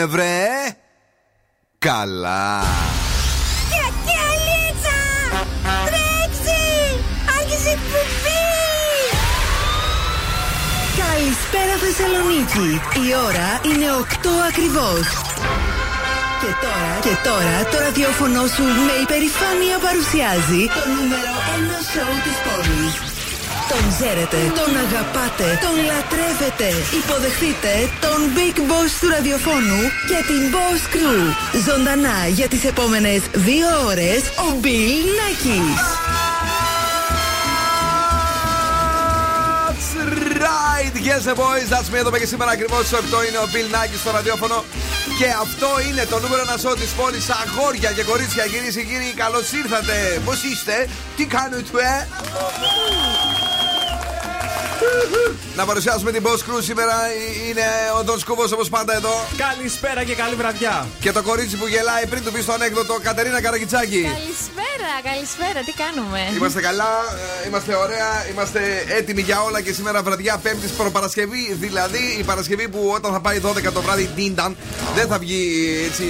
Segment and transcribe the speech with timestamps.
[0.00, 0.46] είναι βρε.
[1.78, 2.62] Καλά.
[10.96, 12.80] Καλησπέρα Θεσσαλονίκη.
[13.08, 14.04] Η ώρα είναι 8
[14.48, 15.06] ακριβώς.
[16.40, 22.36] Και τώρα, και τώρα το ραδιόφωνο σου με υπερηφάνεια παρουσιάζει το νούμερο 1 σοου της
[22.46, 23.09] πόλης.
[23.72, 26.68] Τον ξέρετε, τον αγαπάτε, τον λατρεύετε.
[27.00, 27.72] Υποδεχτείτε
[28.04, 31.22] τον Big Boss του ραδιοφώνου και την Boss Crew.
[31.66, 35.80] Ζωντανά για τις επόμενες δύο ώρες ο Bill Nackis.
[40.46, 43.98] right, yes boys, that's me εδώ και σήμερα ακριβώς στις 8 είναι ο Bill Nackis
[44.00, 44.64] στο ραδιόφωνο.
[45.18, 47.26] Και αυτό είναι το νούμερο ένα σώμα της πόλης.
[47.42, 50.20] Αγόρια και κορίτσια, κυρίες και κύριοι, καλώς ήρθατε.
[50.24, 52.06] Πώς είστε, τι κάνετε, ε;
[55.56, 56.94] Να παρουσιάσουμε την Boss Crew σήμερα.
[57.48, 57.66] Είναι
[57.98, 59.14] ο Δον Σκούβος όπως πάντα εδώ.
[59.36, 60.86] Καλησπέρα και καλή βραδιά.
[61.00, 64.02] Και το κορίτσι που γελάει πριν του πει το ανέκδοτο, Κατερίνα Καραγκιτσάκη.
[64.02, 66.92] Καλησπέρα, καλησπέρα, τι κάνουμε; Είμαστε καλά,
[67.44, 68.60] ε, είμαστε ωραία, είμαστε
[68.98, 71.56] έτοιμοι για όλα και σήμερα βραδιά Πέμπτη προπαρασκευή.
[71.60, 74.56] Δηλαδή η Παρασκευή που όταν θα πάει 12 το βράδυ Ντίνταν
[74.94, 75.42] δεν θα βγει
[75.88, 76.04] έτσι.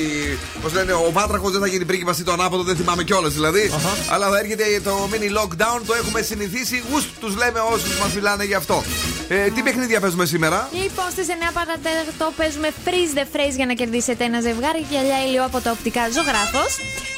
[0.63, 3.73] Πώς λένε, ο Βάτραχος δεν θα γίνει πρίγκιπας ή το ανάποδο, δεν θυμάμαι κιόλας δηλαδή.
[4.11, 6.83] Αλλά θα έρχεται το mini lockdown, το έχουμε συνηθίσει.
[6.95, 8.83] Ουστ τους λέμε όσους μας μιλάνε γι' αυτό.
[9.29, 13.75] Ε, τι παιχνίδια παίζουμε σήμερα; Λοιπόν, στις 9 παρατέταρτο παίζουμε freeze the phrase για να
[13.81, 16.73] κερδίσετε ένα ζευγάρι γυαλιά ηλιό από τα οπτικά ζωγράφος.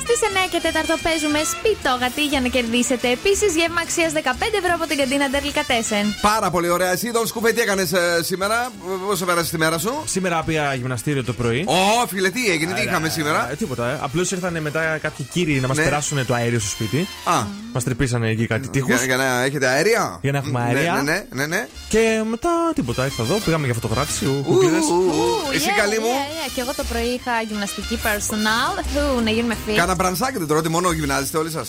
[0.05, 4.19] Στις 9 και 4 παίζουμε σπιτόγατη για να κερδίσετε επίσης γεύμα αξίας 15
[4.61, 6.05] ευρώ από την καντίνα Ντέρλικα Τέσεν.
[6.20, 6.91] Πάρα πολύ ωραία.
[6.92, 8.70] Εσύ, Δον Σκουφέ, τι έκανες ε, σήμερα,
[9.08, 11.64] πώ πέρασε τη μέρα σου; Σήμερα πήγα γυμναστήριο το πρωί.
[11.69, 13.98] Ω, φίλε, τι έγινε, τι είχαμε σήμερα; Ε, τίποτα, ε.
[14.03, 15.83] Απλώς ήρθαν μετά κάποιοι κύριοι να μας Ναι.
[15.84, 17.06] περάσουν το αέριο στο σπίτι.
[17.25, 17.42] Α,
[17.73, 18.95] Μας τρυπήσανε εκεί κάτι τείχους.
[18.95, 20.92] για, για να έχετε αέρια; Για να έχουμε Ναι, αέρια.
[20.92, 21.47] Ναι, ναι, ναι.
[21.47, 21.67] ναι.
[21.89, 24.24] Και μετά τίποτα, ήρθα εδώ, πήγαμε για φωτογράφηση.
[24.27, 24.85] Ου, Κουκλίδες.
[24.91, 25.52] ου, ου.
[25.55, 26.07] Εσύ yeah, καλή μου.
[26.07, 26.51] Yeah, yeah.
[26.55, 28.83] Και εγώ το πρωί είχα γυμναστική personal.
[28.92, 29.77] Χου, να γίνουμε φίλοι.
[29.92, 31.61] Κάνα μπρανσάκι δεν τρώτε, μόνο γυμνάζεστε όλοι σα.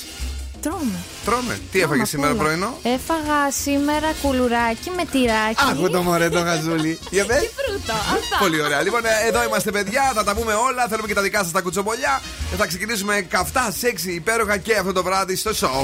[0.62, 1.00] Τρώμε.
[1.26, 1.60] Τρώμε.
[1.72, 2.48] Τι έφαγε Τρώμε σήμερα απ' όλα.
[2.48, 2.78] πρωινό.
[2.84, 5.64] Έφαγα σήμερα κουλουράκι με τυράκι.
[5.72, 7.00] Άκου το μωρέ το γαζούλι.
[7.10, 7.40] Για πες.
[7.42, 7.94] Και φρούτο.
[7.94, 8.38] Αυτά.
[8.40, 8.82] Πολύ ωραία.
[8.82, 10.88] Λοιπόν, ε, εδώ είμαστε παιδιά, θα τα πούμε όλα.
[10.88, 12.22] Θέλουμε και τα δικά σα τα κουτσομπολιά.
[12.54, 15.82] Ε, Θα ξεκινήσουμε καυτά, σεξι, υπέροχα και αυτό το βράδυ στο show.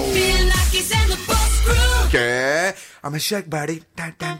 [2.09, 2.73] Και.
[3.03, 3.77] I'm a shake body.
[3.95, 4.39] Ταν, ταν,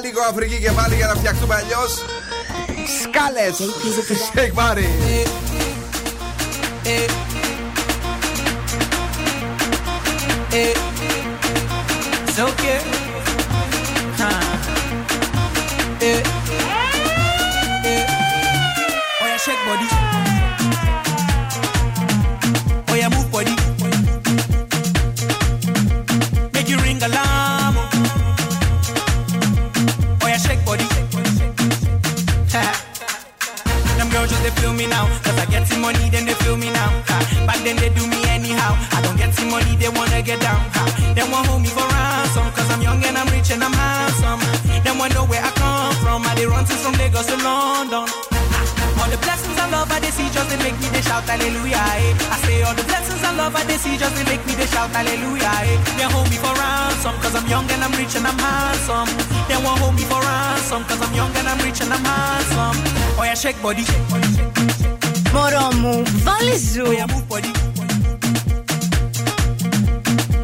[0.00, 2.04] λίγο Αφρική και πάλι για να φτιαχτούμε αλλιώς.
[3.02, 3.56] Σκάλες!
[4.34, 4.88] Shake body!
[12.26, 12.99] It's okay.
[34.80, 35.04] Me now.
[35.20, 36.90] Cause I get some money, then they feel me now.
[37.12, 37.16] Ha.
[37.46, 38.72] Back then they do me anyhow.
[38.96, 40.60] I don't get some money, they wanna get down.
[40.76, 40.84] Ha.
[41.14, 42.48] They want hold me for ransom.
[42.56, 44.40] Cause I'm young and I'm rich and I'm handsome.
[44.84, 46.24] They want know where I come from.
[46.24, 48.08] I they run from Lagos to London.
[49.00, 51.76] All the blessings and love I they see just they make me they shout hallelujah.
[51.76, 52.32] Eh.
[52.32, 54.68] I say all the blessings and love I they see just they make me they
[54.72, 55.56] shout hallelujah.
[55.68, 55.76] Eh.
[55.96, 59.08] They hold me for ransom cause I'm young and I'm rich and I'm handsome.
[59.48, 62.76] They want hold me for ransom cause I'm young and I'm rich and I'm handsome.
[63.18, 63.84] Oh yeah, shake body.
[65.33, 66.85] Μωρό μου, βάλε ζου.
[66.87, 67.51] Oh yeah, move body.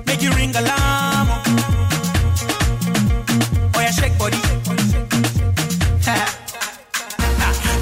[0.07, 1.27] Make you ring alarm.
[3.75, 4.41] Oh yeah, shake body.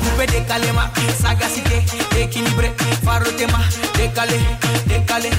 [0.01, 0.83] Coupe de calema,
[1.23, 1.77] sagacité,
[2.21, 2.69] équilibré,
[3.05, 3.61] faro tema,
[3.97, 4.39] décalé,
[4.91, 5.29] décalé,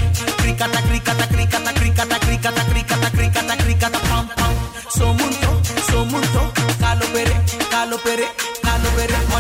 [0.41, 4.53] cricata, cricata, cricata, cricata, cricata, cricata, cricata, cricata, pam, pam.
[4.99, 5.51] Somunto,
[5.91, 6.43] somunto,
[6.83, 8.27] calo pere,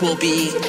[0.00, 0.67] will be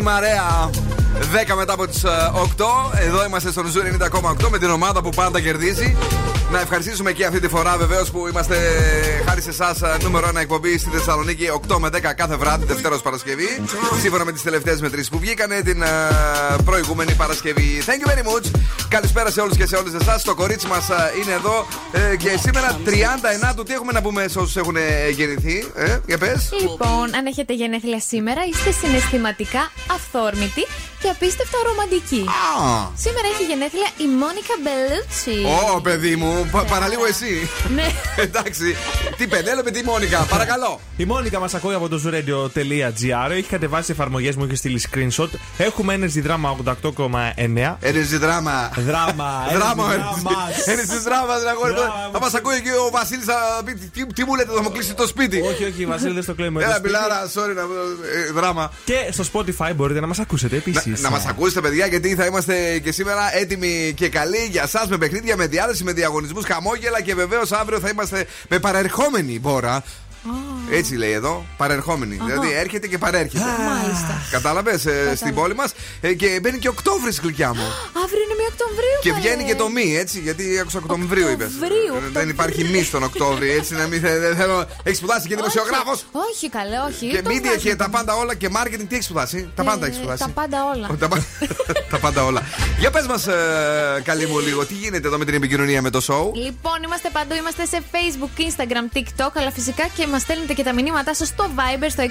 [0.00, 0.70] Lost Dancing, Marea.
[1.52, 3.00] 10 μετά από τις 8.
[3.00, 5.96] Εδώ είμαστε στον Zoo Radio 90,8 με την ομάδα που πάντα κερδίζει.
[6.52, 8.56] Να ευχαριστήσουμε και αυτή τη φορά βεβαίως που είμαστε
[9.26, 13.02] χάρη σε εσάς νούμερο 1 εκπομπή στη Θεσσαλονίκη 8 με 10 κάθε βράδυ, Δευτέρα ως
[13.02, 13.62] Παρασκευή.
[14.00, 15.86] Σύμφωνα με τις τελευταίες μετρήσεις που βγήκανε την ε,
[16.64, 17.82] προηγούμενη Παρασκευή.
[17.86, 18.50] Thank you very much.
[18.90, 20.22] Καλησπέρα σε όλους και σε όλες εσάς.
[20.22, 20.88] Το κορίτσι μας
[21.22, 22.78] είναι εδώ ε, και σήμερα
[23.50, 23.62] 39 του.
[23.62, 24.76] Τι έχουμε να πούμε σε όσους έχουν
[25.16, 26.48] γεννηθεί, ε, για πες.
[26.60, 30.66] Λοιπόν, αν έχετε γενέθλια σήμερα, είστε συναισθηματικά αυθόρμητοι
[31.02, 32.24] και απίστευτα ρομαντική.
[32.28, 35.36] Α, Σήμερα έχει γενέθλια η Μόνικα Μπελούτσι.
[35.76, 37.48] Ω, παιδί μου, πα- παραλίγο εσύ.
[37.74, 37.86] Ναι.
[38.26, 38.76] Εντάξει.
[39.16, 40.80] Τι Πενέλοπε, τι Μόνικα, παρακαλώ.
[40.96, 43.30] Η Μόνικα μας ακούει από το zooradio.gr.
[43.30, 45.28] Έχει κατεβάσει εφαρμογές μου και στείλει screenshot.
[45.62, 47.76] Έχουμε Energy Drama 88,9.
[47.90, 48.70] Energy δράμα.
[48.76, 50.70] Δράμα, Δράμα, Energy Energy Dramas.
[50.72, 51.72] Energy δράμα, δεν αγόρι.
[51.72, 54.70] Δράμα, Θα μας ακούει και ο Βασίλης θα πει τι- τι μου λέτε, θα μου
[54.72, 55.40] κλείσει το σπίτι.
[55.40, 56.62] Όχι, όχι, Βασίλη, δεν στο κλαίμε.
[56.62, 56.92] Έλα, το σπίτι.
[56.94, 57.62] μιλάρα, sorry, να
[58.28, 58.72] ε, δράμα.
[58.84, 60.86] Και στο Spotify μπορείτε να μας ακούσετε επίσης.
[60.86, 64.84] Να, να μας ακούσετε, παιδιά, γιατί θα είμαστε και σήμερα έτοιμοι και καλοί για εσά
[64.88, 69.82] με παιχνίδια, με διάθεση, με διαγωνισμούς, χαμόγελα και βεβαίως αύριο θα είμαστε με παρερχόμενη μπόρα.
[70.72, 72.18] Έτσι λέει εδώ, παρερχόμενη.
[72.26, 73.44] Δηλαδή έρχεται και παρέρχεται.
[73.68, 74.22] Μάλιστα.
[74.30, 74.86] Κατάλαβες
[75.16, 75.72] στην πόλη μας.
[76.16, 77.62] και μπαίνει και Οκτώβρη, γλυκιά μου.
[78.04, 78.98] Αύριο είναι 1 Οκτωβρίου.
[79.02, 79.20] Και καλέ.
[79.20, 81.46] βγαίνει και το μη, έτσι, γιατί άκουσα Οκτωβρίου είπες.
[81.54, 82.28] Οκτωβρίου, Δεν Οκτωβρίου.
[82.30, 84.66] υπάρχει μη στον Οκτώβρη, έτσι να μην θε- δεν θέλω.
[84.82, 87.06] Έχεις σπουδάσει και δημοσιογράφος; Όχι, όχι, καλέ, όχι.
[87.08, 87.56] Και Το media βγάζω.
[87.56, 90.22] και τα πάντα όλα και marketing τι έχεις σπουδάσει; Τα πάντα Ε, έχει σπουδάσει.
[90.22, 90.86] Τα πάντα όλα.
[90.98, 91.24] Τα, πα-
[91.92, 92.42] τα πάντα όλα.
[92.78, 93.26] Για πες μας,
[94.02, 97.34] καλή μου λίγο, τι γίνεται εδώ με την επικοινωνία με το show; Λοιπόν, είμαστε παντού.
[97.34, 101.50] Είμαστε σε Facebook, Instagram, TikTok, αλλά φυσικά και μας στέλνετε και τα μηνύματά σας στο
[101.56, 102.06] Viber στο 694-6699-510.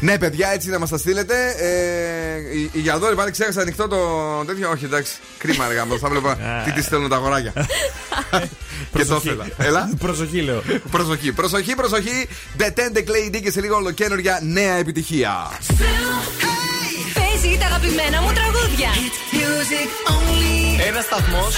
[0.00, 1.34] Ναι, παιδιά, έτσι να μας τα στείλετε.
[1.58, 3.98] Ε, η, η Γιαδόρη πάλι ξέχασε ανοιχτό το
[4.46, 4.70] τέτοιο.
[4.70, 5.12] Όχι, εντάξει.
[5.38, 7.52] Κρίμα, αργά Θα βλέπα τι της στέλνουν τα αγοράκια.
[8.96, 9.46] και το ήθελα.
[9.58, 9.90] Έλα.
[10.04, 10.62] Προσοχή, λέω.
[10.90, 12.28] Προσοχή, προσοχή, προσοχή.
[12.58, 15.50] Detente Clay D και σε λίγο ολοκένουργια νέα επιτυχία.
[17.14, 18.90] Παίζει τα αγαπημένα μου τραγούδια.
[20.88, 21.54] Ένα σταθμός,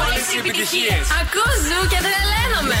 [0.00, 1.04] όλες οι επιτυχίες.
[1.20, 2.80] Ακούω ζου και τρελαίνομαι.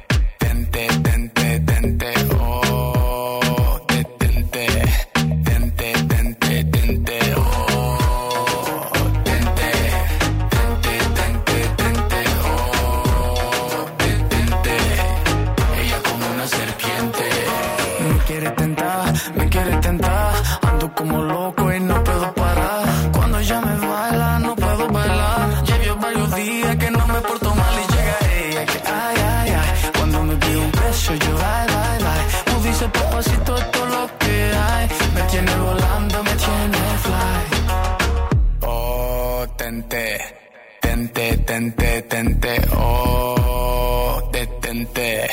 [41.75, 45.27] tente, tente, oh, detente,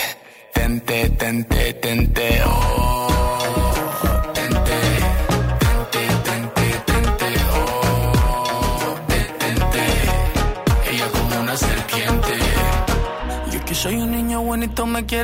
[0.53, 2.48] tente, tente, tente, oh.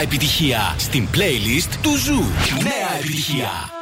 [0.00, 2.22] νέα επιτυχία στην playlist του Ζου.
[2.62, 3.79] Νέα επιτυχία.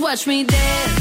[0.00, 0.97] Watch me dance.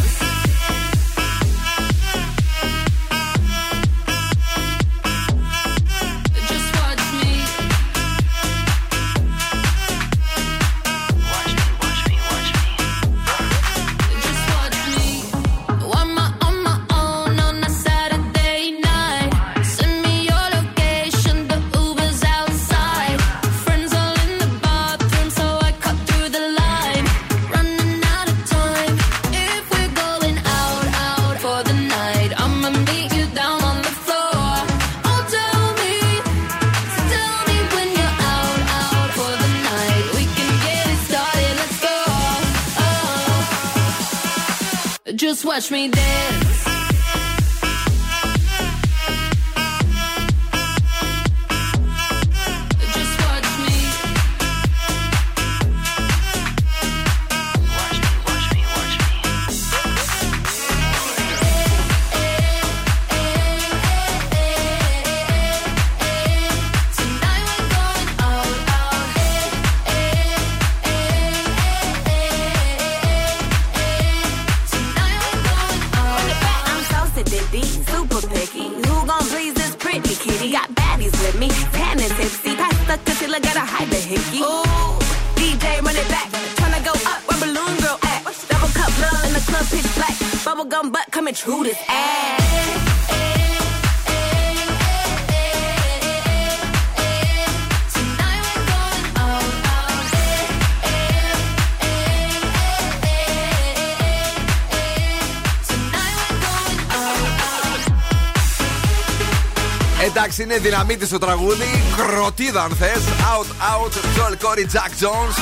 [110.39, 111.65] Είναι δυναμίτη στο τραγούδι.
[111.97, 112.97] Κροτίδα, αν θες.
[113.33, 115.37] Out Out, Joel Corry, Jax Jones,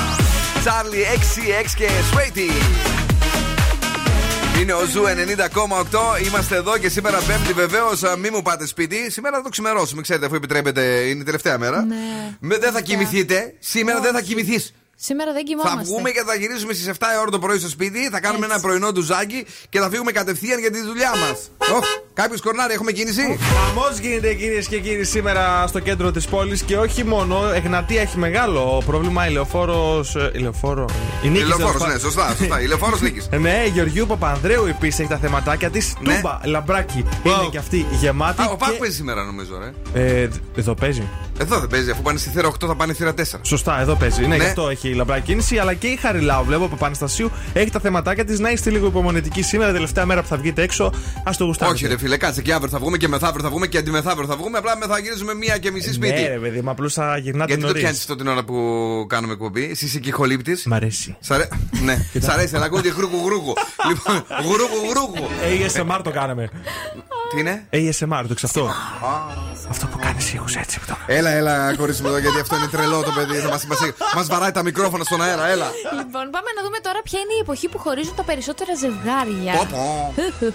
[0.66, 2.64] Charli XCX και Saweetie.
[4.62, 6.26] Είναι ο Zoo 90,8.
[6.26, 8.02] Είμαστε εδώ και σήμερα Πέμπτη βεβαίως.
[8.20, 9.12] Μην μου πάτε σπίτι.
[9.12, 10.02] Σήμερα θα το ξημερώσουμε.
[10.02, 11.82] Ξέρετε, αφού επιτρέπετε, είναι η τελευταία μέρα.
[11.86, 11.96] Ναι.
[12.40, 13.54] Με- Δεν θα κοιμηθείτε.
[13.60, 14.74] Σήμερα δεν θα κοιμηθείς.
[14.96, 15.84] Σήμερα δεν Θα κοιμόμαστε.
[15.84, 18.10] βγούμε και θα γυρίσουμε στις 7 η ώρα το πρωί στο σπίτι.
[18.12, 21.50] Θα κάνουμε ένα πρωινό ντουζάκι και θα φύγουμε κατευθείαν για τη δουλειά μας.
[22.16, 26.78] Κάποιος κορνάρει, έχουμε κίνηση; Χαμός γίνεται κυρίες και κύριοι σήμερα στο κέντρο της πόλης και
[26.78, 27.38] όχι μόνο.
[27.54, 29.28] Εγνατία έχει μεγάλο πρόβλημα.
[29.28, 30.06] Ηλεοφόρο.
[30.34, 30.86] Ηλεοφόρο.
[31.24, 31.44] Η Νίκης.
[31.44, 32.62] Ηλεφόρος, τέλος ναι, σωστά, σωστά.
[32.62, 33.30] Ηλεφόρος Νίκης.
[33.40, 35.94] Ναι, Γεωργίου Παπανδρέου επίσης έχει τα θεματάκια της.
[36.02, 36.16] Ναι.
[36.16, 36.98] Τούμπα, λαμπράκι.
[37.24, 38.42] Είναι και αυτή γεμάτη.
[38.42, 39.60] Α, ο Πάκ και- παίζει σήμερα νομίζω,
[39.94, 40.02] ρε.
[40.02, 41.04] Ε, εδώ παίζει.
[41.40, 43.40] Εδώ δεν παίζει, αφού πάνε στη θύρα 8 θα πάνε στη θύρα 4.
[43.42, 44.22] Σωστά, εδώ παίζει.
[44.22, 44.36] Ναι, Ναι.
[44.36, 45.58] γι' αυτό έχει λαμπρά κίνηση.
[45.58, 48.40] Αλλά και η Χαριλάου, βλέπω από Παναστασίου, έχει τα θεματάκια της.
[48.40, 50.86] Να είστε λίγο υπομονετικοί σήμερα, τελευταία μέρα που θα βγείτε έξω.
[51.24, 51.78] Α το γουστάρετε.
[51.78, 54.36] Όχι, ρε φίλε, κάτσε και αύριο θα βγούμε και μεθαύριο θα βγούμε και αντιμεθαύριο θα
[54.36, 54.58] βγούμε.
[54.58, 56.22] Απλά με θα γυρίζουμε μία και μισή σπίτι.
[56.22, 57.82] Ναι, ρε παιδί, μα απλώς θα γυρνάτε Γιατί το νωρίς.
[57.82, 58.56] πιάνει αυτό την ώρα που
[59.10, 60.58] κάνουμε εκπομπή; Εσύ είσαι κυχολήπτη.
[60.66, 61.16] Μ' αρέσει.
[61.20, 61.48] Σ' αρέ...
[61.84, 63.54] ναι, σ' αρέσει, αλλά ακούγεται γρούγου γρούγου.
[63.90, 65.28] λοιπόν, γρούγου γρούγου.
[65.98, 66.50] ASMR το κάναμε.
[67.34, 68.70] Τι είναι; ASMR, το ξαυτό.
[69.70, 70.96] Αυτό που κάνεις ήχους έτσι που το.
[71.30, 73.38] Έλα, έλα, κορίτσι μου εδώ, γιατί αυτό είναι τρελό το παιδί.
[73.38, 73.80] Θα μας, μας,
[74.16, 75.66] μας βαράει τα μικρόφωνα στον αέρα, έλα.
[75.98, 79.54] Λοιπόν, πάμε να δούμε τώρα ποια είναι η εποχή που χωρίζουν τα περισσότερα ζευγάρια.
[79.54, 79.68] Πω,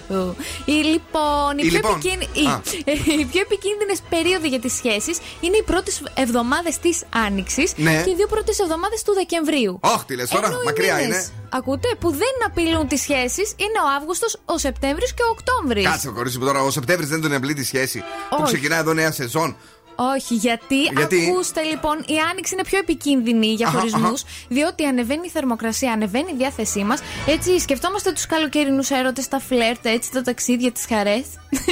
[0.07, 0.35] πω.
[0.65, 1.91] Η, λοιπόν, οι, Η πιο, λοιπόν.
[1.91, 2.61] επικίνδυ- Α.
[2.85, 8.01] οι, οι πιο επικίνδυνες περίοδοι για τις σχέσεις είναι οι πρώτες εβδομάδες της Άνοιξης Ναι.
[8.03, 9.79] και οι δύο πρώτες εβδομάδες του Δεκεμβρίου.
[9.81, 11.25] Όχι, τι λες τώρα, Ενώ οι μακριά μήνες, είναι.
[11.53, 15.91] Ακούτε, που δεν απειλούν τις σχέσεις είναι ο Αύγουστος, ο Σεπτέμβριος και ο Οκτώβριος.
[15.91, 17.99] Κάτσε, κορίτσι μου τώρα, ο Σεπτέμβρη δεν τον εμπλή τη σχέση.
[17.99, 18.43] Που Όχι.
[18.43, 19.55] ξεκινάει εδώ νέα σεζόν.
[19.95, 24.31] Όχι, γιατί, Γιατί; ακούστε λοιπόν, η άνοιξη είναι πιο επικίνδυνη για Αχα, χωρισμούς, αχα.
[24.49, 26.99] διότι ανεβαίνει η θερμοκρασία, ανεβαίνει η διάθεσή μας.
[27.27, 31.23] Έτσι, σκεφτόμαστε τους καλοκαιρινούς έρωτες, τα φλερτ, έτσι, τα ταξίδια, τις χαρές.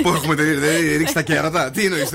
[0.04, 2.10] Που έχουμε τελείω, δεν ρίξει τα κέρατα; Τι εννοείς,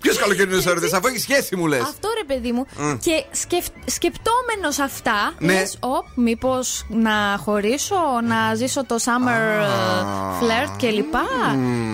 [0.00, 1.80] Ποιος καλοκαιρινό έρωτες, αφού έχεις σχέση μου λες.
[1.80, 2.66] Αυτό ρε παιδί μου.
[2.76, 2.96] Μμ.
[2.98, 5.52] Και σκεφ, σκεπτόμενος αυτά, Ναι.
[5.52, 7.96] λες, «Οπ, μήπως να χωρίσω,
[8.28, 9.66] να ζήσω το summer ε,
[10.40, 11.14] flirt κλπ.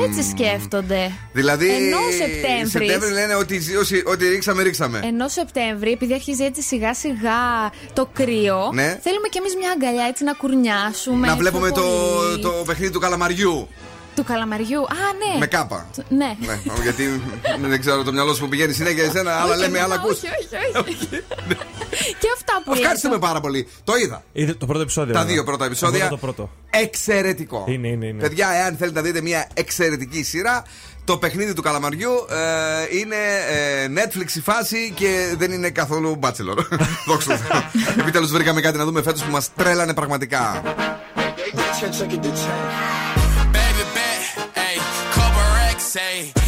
[0.03, 1.11] Έτσι σκέφτονται.
[1.33, 1.69] Δηλαδή.
[1.75, 5.01] Ενώ Σεπτέμβρης- Σεπτέμβρη λένε ότι, όσοι- ότι ρίξαμε, ρίξαμε.
[5.05, 8.99] Ενώ Σεπτέμβρη, επειδή αρχίζει έτσι σιγά σιγά το κρύο, Ναι.
[9.03, 11.27] θέλουμε κι εμείς μια αγκαλιά έτσι να κουρνιάσουμε.
[11.27, 12.43] Να πιο βλέπουμε το, πολύ.
[12.43, 13.69] το παιχνίδι του καλαμαριού.
[14.15, 14.81] Του καλαμαριού.
[14.83, 14.87] Α,
[15.33, 15.39] ναι.
[15.39, 15.87] Με κάπα.
[16.09, 16.37] Ναι.
[16.47, 17.23] Ναι, γιατί
[17.61, 20.13] δεν ξέρω το μυαλό σου που πηγαίνει συνέχεια εσένα, άλλα Όχι, λέμε, εμένα, άλλα ακούς.
[20.13, 21.07] Όχι, όχι, όχι.
[22.21, 23.23] και αυτά που Ευχαριστούμε λέω.
[23.23, 23.69] πάρα πολύ.
[23.85, 24.23] Το είδα.
[24.33, 25.13] Είδε το πρώτο επεισόδιο.
[25.13, 25.35] Τα βέβαια.
[25.35, 26.01] δύο πρώτα επεισόδια.
[26.01, 26.51] Εγώ Το πρώτο.
[26.71, 27.65] Εξαιρετικό.
[27.69, 28.21] Είναι, είναι, είναι.
[28.23, 30.65] Παιδιά, εάν θέλετε να δείτε μια εξαιρετική σειρά,
[31.05, 33.17] το παιχνίδι του καλαμαριού ε, είναι
[33.51, 36.57] ε, Netflix η φάση και δεν είναι καθόλου bachelor.
[37.07, 37.63] Δόξα τω Θεώ.
[37.99, 40.63] Επιτέλους βρήκαμε κάτι να δούμε φέτος που μας τρέλανε πραγματικά.
[43.53, 44.23] Baby bet,
[44.65, 46.40] ayy,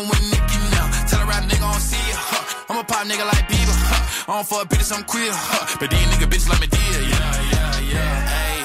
[0.00, 0.86] one with Nicky now.
[1.08, 2.68] Tell a rap nigga I don't see it, huh?
[2.68, 5.30] I'm a pop nigga like B I don't fuck bitches, I'm queer.
[5.32, 5.76] Huh.
[5.80, 7.00] But these nigga bitches like me dear.
[7.12, 8.14] Yeah, yeah, yeah.
[8.34, 8.58] Hey,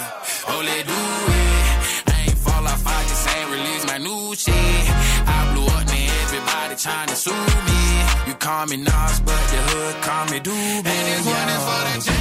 [0.49, 1.01] oh, let do
[1.39, 2.11] it.
[2.11, 4.83] I ain't fall off, I just ain't release my new shit.
[5.29, 7.31] I blew up, man, everybody trying to sue
[7.69, 7.81] me.
[8.27, 10.89] You call me Nas, but the hood call me Doobie.
[10.89, 12.20] And this one is for the.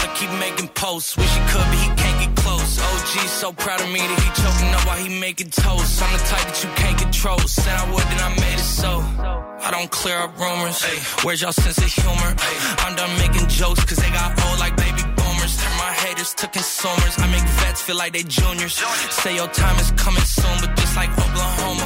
[0.21, 1.17] keep making posts.
[1.17, 2.77] Wish he could, but he can't get close.
[2.77, 6.01] OG so proud of me that he choking up while he making toast.
[6.01, 7.39] I'm the type that you can't control.
[7.39, 9.01] Said I would, then I made it so.
[9.65, 10.83] I don't clear up rumors.
[11.23, 12.29] Where's y'all sense of humor?
[12.85, 15.57] I'm done making jokes cause they got old like baby boomers.
[15.57, 17.13] Turn my haters to consumers.
[17.17, 18.75] I make vets feel like they juniors.
[19.09, 21.85] Say your time is coming soon, but just like Oklahoma,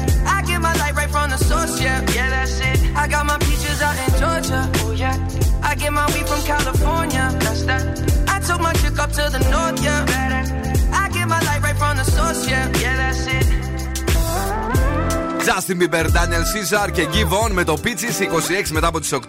[15.45, 19.19] Κάστ στην Περτάνε, Σίζαρ και γύρω με το πίτσα 26 μετά από τις 8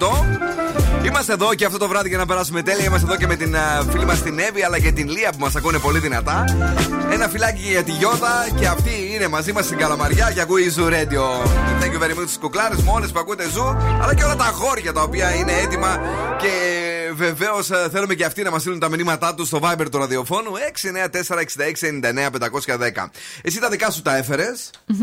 [1.05, 2.85] Είμαστε εδώ και αυτό το βράδυ για να περάσουμε τέλεια.
[2.85, 5.39] Είμαστε εδώ και με την α, φίλη μας την Εύη αλλά και την Λία που
[5.39, 6.45] μας ακούνε πολύ δυνατά.
[7.11, 10.87] Ένα φυλάκι για τη Γιώτα και αυτή είναι μαζί μας στην Καλαμαριά και ακούει Zoo
[10.87, 11.25] Radio.
[11.81, 14.45] Thank you very much στι κουκλάρες μου, όλε που ακούτε Zoo, αλλά και όλα τα
[14.45, 16.01] αγόρια τα οποία είναι έτοιμα
[16.41, 16.51] και
[17.15, 23.11] βεβαίως θέλουμε και αυτοί να μας στείλουν τα μηνύματά τους στο Viber του ραδιοφώνου 694-6699-510.
[23.43, 24.71] Εσύ τα δικά σου τα έφερες.
[24.89, 24.95] Ε;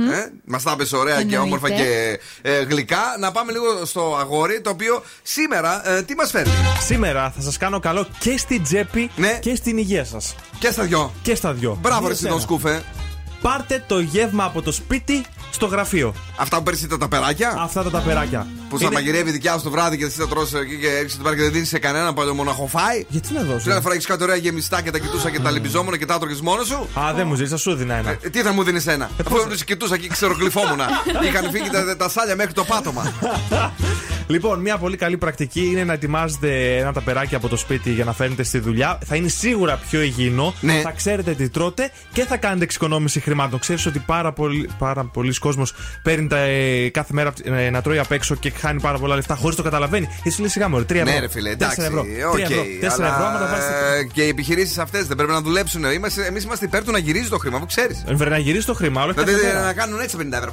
[0.45, 1.38] Μας τα έπεσε ωραία και Εννοείται.
[1.43, 3.02] όμορφα και ε, γλυκά.
[3.19, 6.52] Να πάμε λίγο στο αγόρι το οποίο σήμερα ε, τι μας φέρνει;
[6.86, 10.36] Σήμερα θα σας κάνω καλό και στην τσέπη και στην υγεία σας.
[10.60, 11.13] Και στα δυο.
[11.22, 11.78] Και στα δυο.
[11.82, 12.28] Μπράβο, Για ρε σένα.
[12.30, 12.84] Σιδόν Σκούφε.
[13.41, 16.13] Πάρτε το γεύμα από το σπίτι στο γραφείο.
[16.38, 18.47] Αυτά που παίρνεις τα ταπεράκια; Αυτά τα ταπεράκια.
[18.69, 21.17] Που σα Είναι- μαγειρεύει δικιά σου το βράδυ και εσύ τα τρώσει εκεί και έρχεσαι
[21.17, 23.06] το πάρει και δεν δίνεις σε κανέναν παλιό μοναχοφάι.
[23.08, 25.52] Γιατί να δώσω; Την άλλη φορά έχεις κάτι ωραία γεμιστά και τα κοιτούσα και τα
[25.52, 26.88] λυμπιζόμουν και τα έτρωγε μόνος σου.
[26.99, 28.10] Α, δεν μου ζήτησα, σου δίνα ένα.
[28.10, 30.80] Ε, τι θα μου δίνεις ένα; Αφού τους κοιτούσα και ξερογλυφόμουν.
[31.28, 33.13] Είχαν φύγει τα, τα σάλια μέχρι το πάτωμα.
[34.28, 38.13] Λοιπόν, μια πολύ καλή πρακτική είναι να ετοιμάζετε ένα ταπεράκι από το σπίτι για να
[38.13, 38.99] φέρνετε στη δουλειά.
[39.06, 40.54] Θα είναι σίγουρα πιο υγιεινό.
[40.62, 40.82] Ναι.
[40.84, 43.60] Θα ξέρετε τι τρώτε και θα κάνετε εξοικονόμηση χρημάτων.
[43.60, 45.63] Ξέρεις ότι πάρα, πολύ, πάρα πολλοί κόσμοι
[46.04, 49.36] παίρνει τα, ε, κάθε μέρα ε, να τρώει απ' έξω και χάνει πάρα πολλά λεφτά
[49.36, 50.08] χωρίς το καταλαβαίνει.
[50.24, 51.04] Εσύ λέει σιγά μου, 3 ευρώ.
[51.12, 51.82] Ναι, ρε φίλε, εντάξει.
[51.82, 52.02] 4 ευρώ.
[52.02, 52.63] 3 οκ, ευρώ.
[52.82, 53.65] 4 αλλά, ευρώ, άμα τα βάλεις-
[54.00, 55.86] ε, Και οι επιχειρήσεις αυτές δεν πρέπει να δουλέψουν.
[55.86, 57.98] Εμείς είμαστε υπέρ του να γυρίζει το χρήμα, που ξέρεις.
[58.08, 59.65] Ε, Πρέπει να γυρίσει το χρήμα, όλο Δηλαδή κάθε μέρα.
[59.65, 60.52] να κάνουν έτσι 50 ευρώ.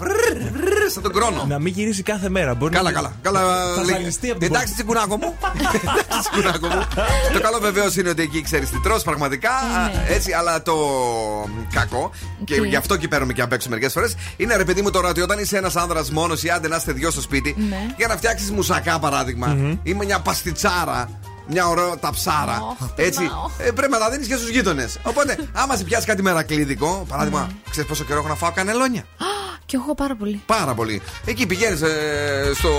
[0.92, 1.44] Σαν τον χρόνο.
[1.48, 2.54] Να μην γυρίσει κάθε μέρα.
[2.54, 2.94] Μπορεί Καλά, να...
[2.94, 3.12] καλά.
[3.22, 3.40] καλά
[3.74, 3.92] Θα λέγε.
[3.98, 5.34] ζαλιστεί από την Εντάξει, τσιγκουνάκο μου.
[5.60, 6.86] Εντάξει, τσιγκουνάκο μου.
[7.32, 9.50] Το καλό βεβαίω είναι ότι εκεί ξέρει τι τρως πραγματικά.
[9.92, 10.14] Ναι.
[10.14, 10.74] Έτσι, αλλά το
[11.72, 12.10] κακό,
[12.44, 14.90] και Τι; Γι' αυτό και παίρνουμε και απ' έξω μερικές φορές, είναι ρε παιδί μου
[14.90, 17.94] τώρα ότι όταν είσαι ένας άνδρας μόνος ή άντε να είστε δυο στο σπίτι, Ναι.
[17.96, 21.08] για να φτιάξεις μουσακά παράδειγμα, ή με μια παστιτσάρα.
[21.48, 22.52] Μια ωραία ταψάρα.
[22.80, 23.18] Αχ, έτσι.
[23.20, 23.50] πεινάω.
[23.58, 24.98] Ε, πρέπει να τα δίνεις και στους γείτονες.
[25.02, 29.04] Οπότε, άμα σε πιάσει κάτι μερακλείδικο, παράδειγμα, ξέρεις πόσο καιρό έχω να φάω κανελόνια;
[29.66, 30.42] Και εγώ πάρα πολύ.
[30.46, 31.02] Πάρα πολύ.
[31.24, 31.80] Εκεί πηγαίνεις
[32.54, 32.70] στο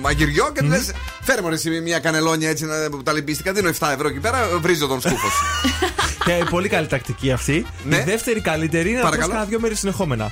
[0.00, 0.90] μαγειριό και του λες:
[1.22, 3.52] Φέρε μου ρε εσύ μια κανελόνια έτσι να, που τα λυμπίστηκα.
[3.52, 5.28] Δίνω 7 ευρώ εκεί πέρα, βρίζω τον σκούφο.
[6.36, 7.66] Και πολύ καλή τακτική αυτή.
[7.84, 7.96] Ναι.
[7.96, 9.26] Η δεύτερη καλύτερη είναι να Παρακαλώ.
[9.26, 10.30] τρως κάνα δύο μέρε συνεχόμενα.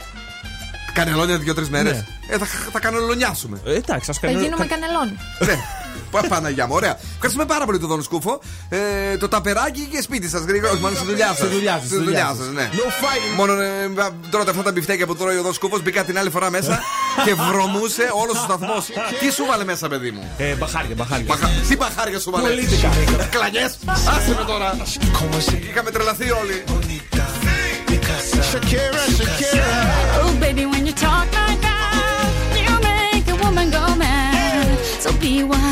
[0.95, 1.93] κανελόνια δύο-τρεις μέρες.
[1.93, 2.05] Ναι.
[2.35, 3.61] Ε, θα, θα κανελονιάσουμε.
[3.67, 4.41] Ε, εντάξει, ας Θα κάνω.
[4.41, 5.19] γίνουμε κανελόν.
[5.47, 5.55] ναι.
[6.11, 6.97] Πα- Παναγιά μου, ωραία.
[7.15, 8.41] Ευχαριστούμε πάρα πολύ τον Δον Σκούφο.
[8.69, 10.43] Ε, το ταπεράκι και σπίτι σας.
[10.43, 11.37] Γρήγορα, όχι μόνο στη δουλειά σας.
[11.37, 12.47] Στη δουλειά σας, στη δουλειά σας.
[12.55, 12.71] ναι.
[13.37, 13.91] Μόνο ε,
[14.31, 15.83] τρώτε αυτά τα μπιφτέκια που τρώει ο Δον Σκούφος.
[15.83, 16.81] Μπήκα την άλλη φορά μέσα
[17.25, 18.87] και βρωμούσε όλος ο σταθμός.
[19.21, 21.25] Τι σου βάλε μέσα, παιδί μου; Ε, μπαχάρια, μπαχάρια.
[21.29, 22.89] Μπαχα- Τι μπαχάρια σου βάλε; Πολίτικα.
[23.31, 23.79] Κλαγιές.
[23.87, 24.77] Άσε με τώρα.
[25.71, 26.65] Είχαμε τρελαθεί όλοι.
[28.53, 29.71] Shakira, Shakira.
[30.23, 32.31] Oh, baby, when you talk like that,
[32.65, 34.77] you make a woman go mad.
[35.03, 35.66] So be wise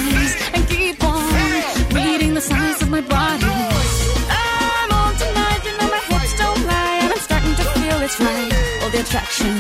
[9.14, 9.55] attraction,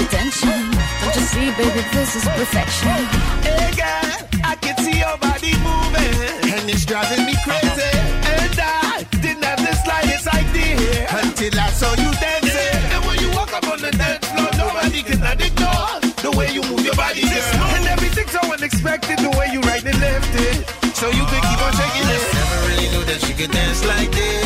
[0.00, 0.72] the tension.
[1.04, 2.96] Don't you see, baby, this is perfection.
[3.44, 4.08] Hey girl,
[4.40, 6.16] I can see your body moving,
[6.48, 7.92] and it's driving me crazy.
[8.24, 12.80] And I didn't have the slightest idea until I saw you dancing.
[12.96, 16.62] And when you walk up on the dance floor, nobody can ignore the way you
[16.62, 17.76] move your body, girl.
[17.76, 20.64] And everything's so unexpected, the way you right and left it.
[20.96, 22.22] So you could keep on shaking it.
[22.32, 24.45] Never really knew that she could dance like this.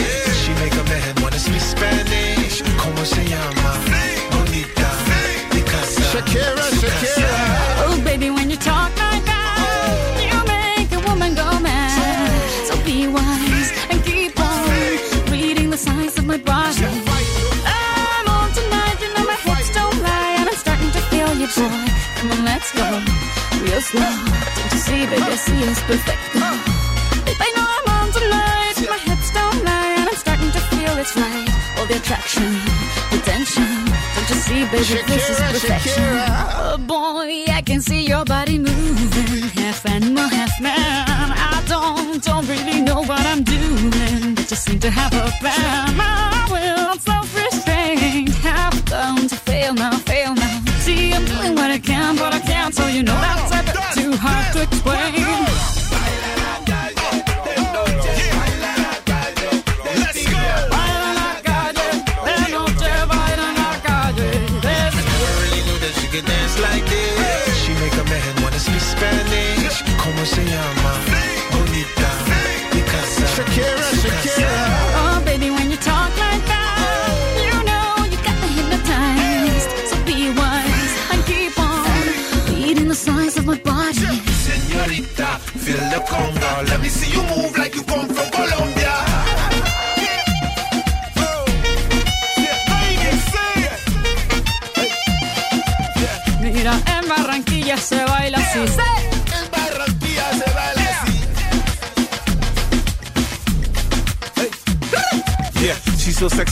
[32.11, 32.53] Attraction,
[33.13, 33.63] the tension.
[34.15, 36.03] Don't you see, baby, this is perfection.
[36.03, 36.27] Shakira.
[36.59, 40.75] Oh boy, I can see your body moving, half animal, half man.
[40.77, 46.20] I don't, don't really know what I'm doing, but you seem to have a plan.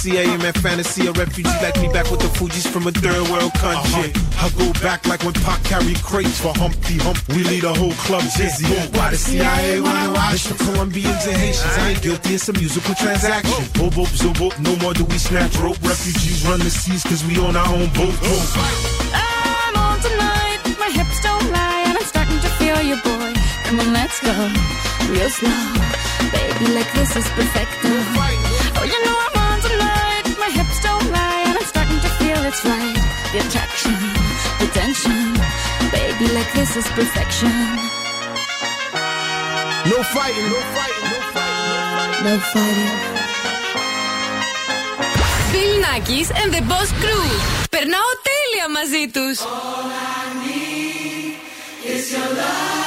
[0.08, 1.06] She's so am in fantasy.
[1.06, 4.10] A refugee like me back with the Fuji's from a third world country.
[4.12, 4.46] Uh-huh.
[4.46, 7.18] I go back like when Pac carried crates for Humpty Hump.
[7.28, 8.66] We lead a whole club dizzy.
[8.96, 11.78] Why the CIA wanna watch the Colombians and Haitians?
[11.78, 13.64] I ain't guilty, it's a musical transaction.
[13.76, 15.80] Boop, boop, zo, boop, no more do we snatch rope.
[15.82, 18.14] Refugees run the seas cause we on our own boat.
[18.22, 18.44] Oh.
[19.14, 23.34] I'm on tonight, my hips don't lie, and I'm starting to feel you, boy.
[23.64, 24.32] Come on, let's go,
[25.10, 25.98] real slow.
[26.32, 27.72] Baby, like this is perfect.
[27.84, 28.37] Oh,
[32.49, 32.99] it's right.
[33.31, 33.97] The attraction,
[34.59, 35.33] the tension.
[35.91, 37.53] Baby, like this is perfection.
[39.91, 42.23] No fighting, no fighting, no fighting.
[42.25, 42.95] No fighting.
[45.51, 47.27] Bill Nackis and the Boss Crew.
[47.69, 49.39] Περνάω τέλεια μαζί τους.
[51.85, 52.86] It's your love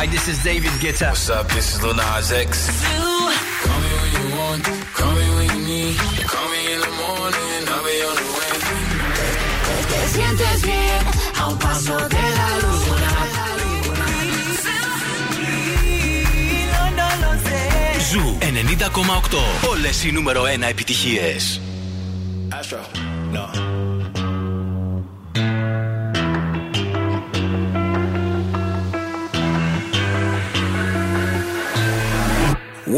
[0.00, 1.08] Hi, this is David Guetta.
[1.10, 1.46] What's up?
[1.50, 2.50] This is Lil Nas X.
[3.64, 4.64] Call me when you want,
[4.98, 5.96] call me when you need.
[6.32, 8.52] Call me in the morning, I'll be on the way.
[9.90, 11.02] Te sientes bien
[11.40, 13.12] a un paso de la luna.
[16.72, 17.62] No, no lo sé.
[18.10, 19.68] Ζου 90,8.
[19.70, 21.60] Όλες οι νούμερο 1 επιτυχίες.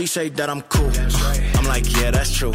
[0.00, 0.90] She say that I'm cool.
[1.58, 2.54] I'm like, yeah, that's true.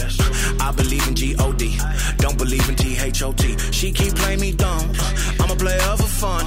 [0.60, 1.78] I believe in G-O-D.
[2.18, 3.58] Don't believe in T-H-O-T.
[3.72, 4.92] She keep playing me dumb.
[5.40, 6.44] I'm a player for fun.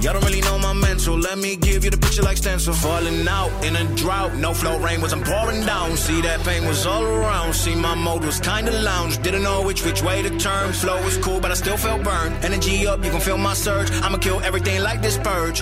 [0.00, 1.18] Y'all don't really know my mental.
[1.18, 2.72] Let me give you the picture like stencil.
[2.72, 4.36] Falling out in a drought.
[4.36, 5.98] No flow rain wasn't pouring down.
[5.98, 7.52] See that pain was all around.
[7.52, 9.20] See my mode was kinda lounge.
[9.22, 10.72] Didn't know which which way to turn.
[10.72, 12.42] Flow was cool, but I still felt burned.
[12.42, 13.90] Energy up, you can feel my surge.
[14.00, 15.60] I'ma kill everything like this purge.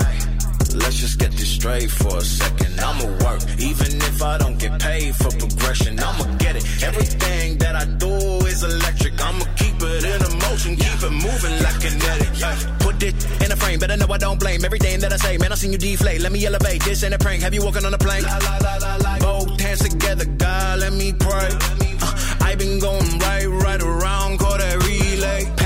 [0.77, 2.79] Let's just get this straight for a second.
[2.81, 5.99] I'ma work, even if I don't get paid for progression.
[5.99, 6.65] I'ma get it.
[6.83, 8.13] Everything that I do
[8.47, 9.15] is electric.
[9.21, 12.29] I'ma keep it in a motion, keep it moving like kinetic.
[12.45, 15.39] Ay, Put it in a frame, better know I don't blame everything that I say.
[15.39, 16.21] Man, I seen you deflate.
[16.21, 16.83] Let me elevate.
[16.85, 17.43] This ain't a prank.
[17.43, 18.23] Have you walking on a plane?
[19.21, 21.49] Both hands together, God, let me pray.
[22.03, 25.66] Uh, I been going right, right around, call that relay.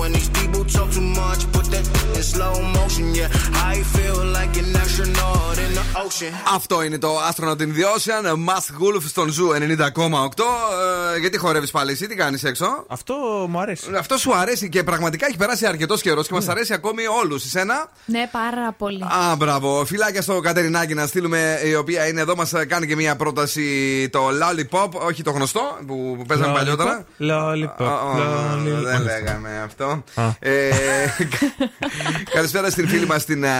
[0.00, 1.44] When these people talk too much,
[2.20, 3.06] in slow motion.
[3.18, 7.84] Yeah, I feel like an astronaut in the ocean; Αυτό είναι το Astronaut in the
[7.96, 10.44] Ocean, Masked Wolf στον Zoo 90,8.
[11.14, 13.14] Ε, γιατί χορεύεις πάλι εσύ, τι κάνεις έξω; Αυτό
[13.48, 13.90] μου αρέσει.
[13.98, 17.44] Αυτό σου αρέσει και πραγματικά έχει περάσει αρκετός καιρός και μας αρέσει ακόμη όλους.
[17.44, 19.02] Εσένα; Ναι, πάρα πολύ.
[19.02, 19.84] Α, μπράβο.
[19.84, 24.20] Φιλάκια στο Κατερινάκι να στείλουμε, η οποία είναι εδώ, μας κάνει και μια πρόταση το
[24.28, 27.04] Lollipop, όχι το γνωστό που, που παίζαμε Lollipop, παλιότερα.
[27.20, 28.82] Lollipop, Α, α, lollipop.
[28.82, 30.04] Δεν λέγαμε αυτό.
[32.16, 32.20] Α.
[32.20, 33.50] Ε, Καλησπέρα στην φίλη μας την α,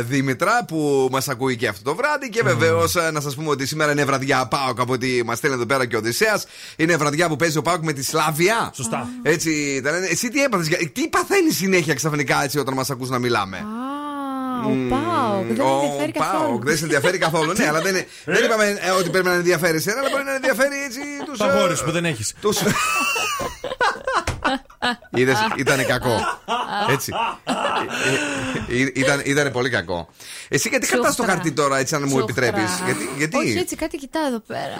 [0.00, 2.28] Δήμητρα που μας ακούει και αυτό το βράδυ.
[2.28, 5.66] Και βεβαίως να σας πούμε ότι σήμερα είναι βραδιά Πάοκ από ότι μας στέλνει εδώ
[5.66, 6.46] πέρα και ο Οδυσσέας.
[6.76, 8.70] Είναι βραδιά που παίζει ο Πάοκ με τη Σλάβια.
[8.74, 9.08] Σωστά.
[9.22, 10.06] Έτσι, τα λένε.
[10.06, 14.70] Εσύ τι έπαθες, τι παθαίνει συνέχεια ξαφνικά έτσι όταν μας ακούς να μιλάμε; Α, ο
[14.88, 15.46] Πάοκ.
[15.46, 16.44] Δεν με Ο ενδιαφέρει καθόλου.
[16.48, 17.52] Πάοκ δεν σε ενδιαφέρει καθόλου.
[17.56, 20.34] ναι, αλλά δεν, είναι- δεν είπαμε ε, ότι πρέπει να ενδιαφέρει εσένα, αλλά μπορεί να
[20.34, 21.38] ενδιαφέρει έτσι τους.
[21.38, 22.34] Τα γόρι που δεν έχεις.
[25.10, 25.20] Τους...
[25.20, 26.20] Είδες, ήταν κακό.
[26.90, 27.12] Έτσι.
[28.68, 30.08] Ε, ε, ήταν, ήταν πολύ κακό.
[30.48, 31.10] Εσύ γιατί Τσούχτρα.
[31.10, 32.46] κρατάς το χαρτί τώρα, έτσι, αν μου Τσούχτρα.
[32.46, 33.36] επιτρέπεις; Γιατί, γιατί...
[33.36, 34.60] Όχι, έτσι κάτι κοιτάω εδώ πέρα.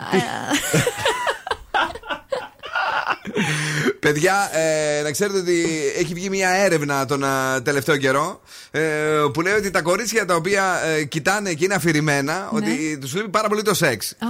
[4.05, 5.64] Ε, Παιδιά, ε, να ξέρετε ότι
[5.98, 8.40] έχει βγει μια έρευνα τον ε, τελευταίο καιρό
[8.70, 8.80] ε,
[9.32, 13.28] που λέει ότι τα κορίτσια τα οποία ε, κοιτάνε και είναι αφηρημένα, ότι τους λείπει
[13.28, 14.11] πάρα πολύ το σεξ.
[14.12, 14.26] Α,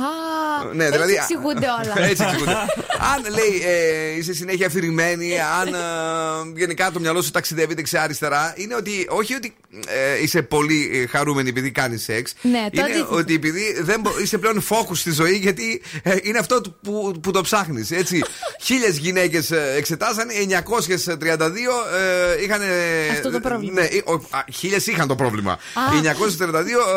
[0.75, 2.09] Ναι, έτσι δηλαδή, εξηγούνται όλα.
[2.09, 2.51] Έτσι εξηγούνται.
[3.15, 8.75] αν λέει ε, είσαι συνέχεια αφηρημένη, αν ε, γενικά το μυαλό σου ταξιδεύει δεξιά-αριστερά, είναι
[8.75, 9.55] ότι όχι ότι
[9.87, 12.35] ε, είσαι πολύ ε, χαρούμενη επειδή κάνεις σεξ.
[12.43, 13.15] Ναι, το είναι αντίθετο.
[13.17, 17.15] ότι επειδή δεν μπο- είσαι πλέον focus στη ζωή, γιατί ε, είναι αυτό του- που,
[17.23, 17.91] που το ψάχνεις.
[17.91, 18.25] Έτσι.
[18.65, 21.41] Χίλιες γυναίκες εξετάσαν, 932
[22.39, 22.61] ε, είχαν.
[23.11, 23.81] Αυτό το πρόβλημα.
[23.81, 23.89] Ναι,
[24.55, 25.53] χίλιες είχαν το πρόβλημα.
[25.53, 25.59] Α.
[26.03, 26.55] 942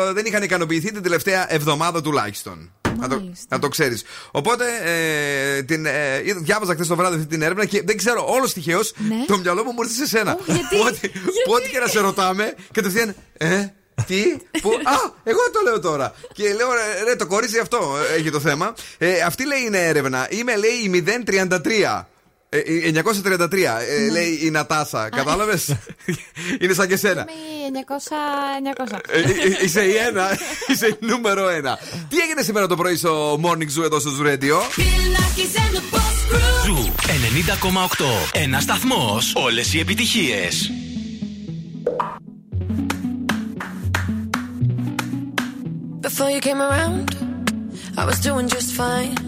[0.08, 2.72] ε, δεν είχαν ικανοποιηθεί την τελευταία εβδομάδα τουλάχιστον.
[2.98, 4.04] Να το, να το ξέρεις.
[4.30, 8.24] Οπότε ε, την, ε, είδα- διάβαζα χθες το βράδυ αυτή την έρευνα και δεν ξέρω,
[8.28, 9.24] όλος τυχαίω Ναι.
[9.26, 10.32] το μυαλό μου μου ήρθε σε σένα.
[10.32, 13.14] Ω, γιατί; Που ό,τι- που ό,τι και να σε ρωτάμε, κατευθείαν.
[13.32, 13.66] Ε,
[14.06, 14.22] τι,
[14.60, 16.14] που, α, εγώ το λέω τώρα.
[16.32, 18.74] Και λέω, ρε, ρε, το κορίτσι αυτό ε, έχει το θέμα.
[18.98, 20.26] Ε, αυτή λέει είναι έρευνα.
[20.30, 22.08] Είμαι, λέει, η 033.
[22.50, 24.10] Ε, η 933, ε, Ναι.
[24.12, 25.08] λέει η Νατάσα.
[25.08, 25.76] Κατάλαβες;
[26.60, 27.26] είναι σαν και σένα.
[27.68, 28.92] Είμαι 900.
[28.92, 28.98] 900.
[29.08, 30.28] Ε, ε, ε, είσαι η ένα,
[30.72, 31.78] είσαι η νούμερο ένα.
[32.08, 34.54] Τι έγινε σήμερα το πρωί στο Morning Zoo εδώ στο Zoo Radio;
[36.64, 36.92] Ζου
[37.98, 38.04] 90,8.
[38.32, 39.32] Ένας σταθμός.
[39.36, 40.70] Όλες οι επιτυχίες.
[46.00, 47.06] Before you came around,
[47.96, 49.27] I was doing just fine.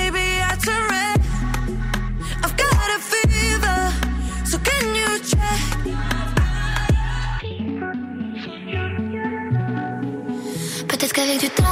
[11.31, 11.63] Qu'avec du temps,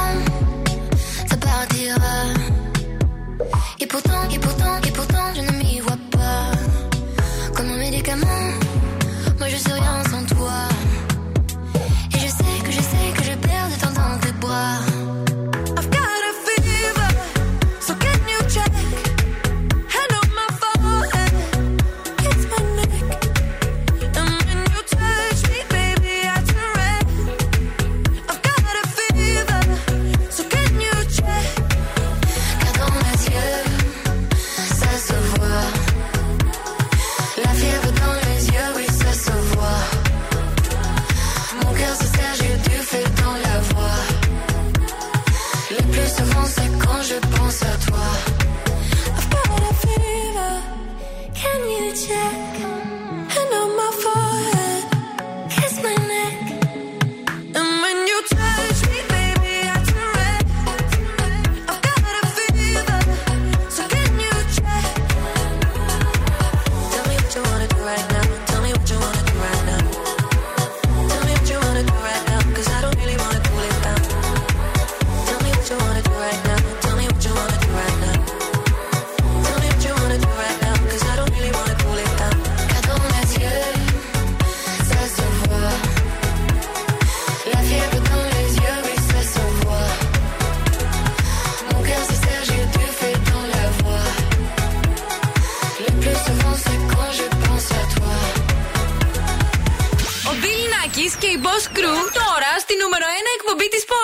[1.28, 1.94] ça partira.
[3.78, 6.52] Et pourtant, et pourtant, et pourtant, je ne m'y vois pas.
[7.54, 8.52] Comme un médicament,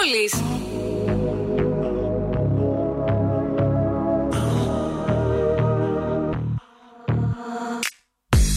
[0.06, 0.30] εκπομπή τη πόλη.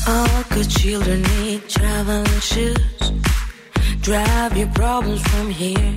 [0.06, 3.04] All good children need traveling shoes.
[4.08, 5.92] Drive your problems from here.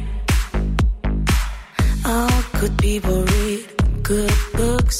[2.14, 3.64] All good people read
[4.12, 5.00] good books.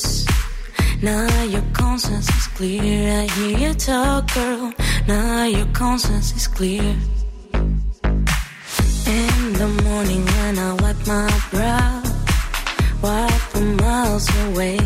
[1.10, 3.00] Now your conscience is clear.
[3.22, 4.66] I hear you talk, girl.
[5.08, 6.90] Now your conscience is clear.
[9.21, 12.03] In the morning when I wipe my brow,
[13.03, 14.79] wipe them miles away.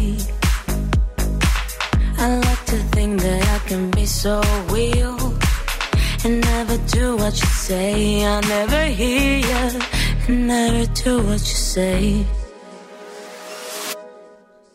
[2.19, 5.17] I like to think that I can be so real
[6.25, 8.25] and never do what you say.
[8.25, 9.57] I never hear you
[10.29, 12.27] never do what you say.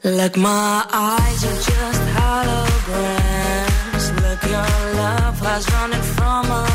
[0.04, 4.06] Like my eyes are just holograms.
[4.24, 4.72] Look, your
[5.02, 6.71] love has running from my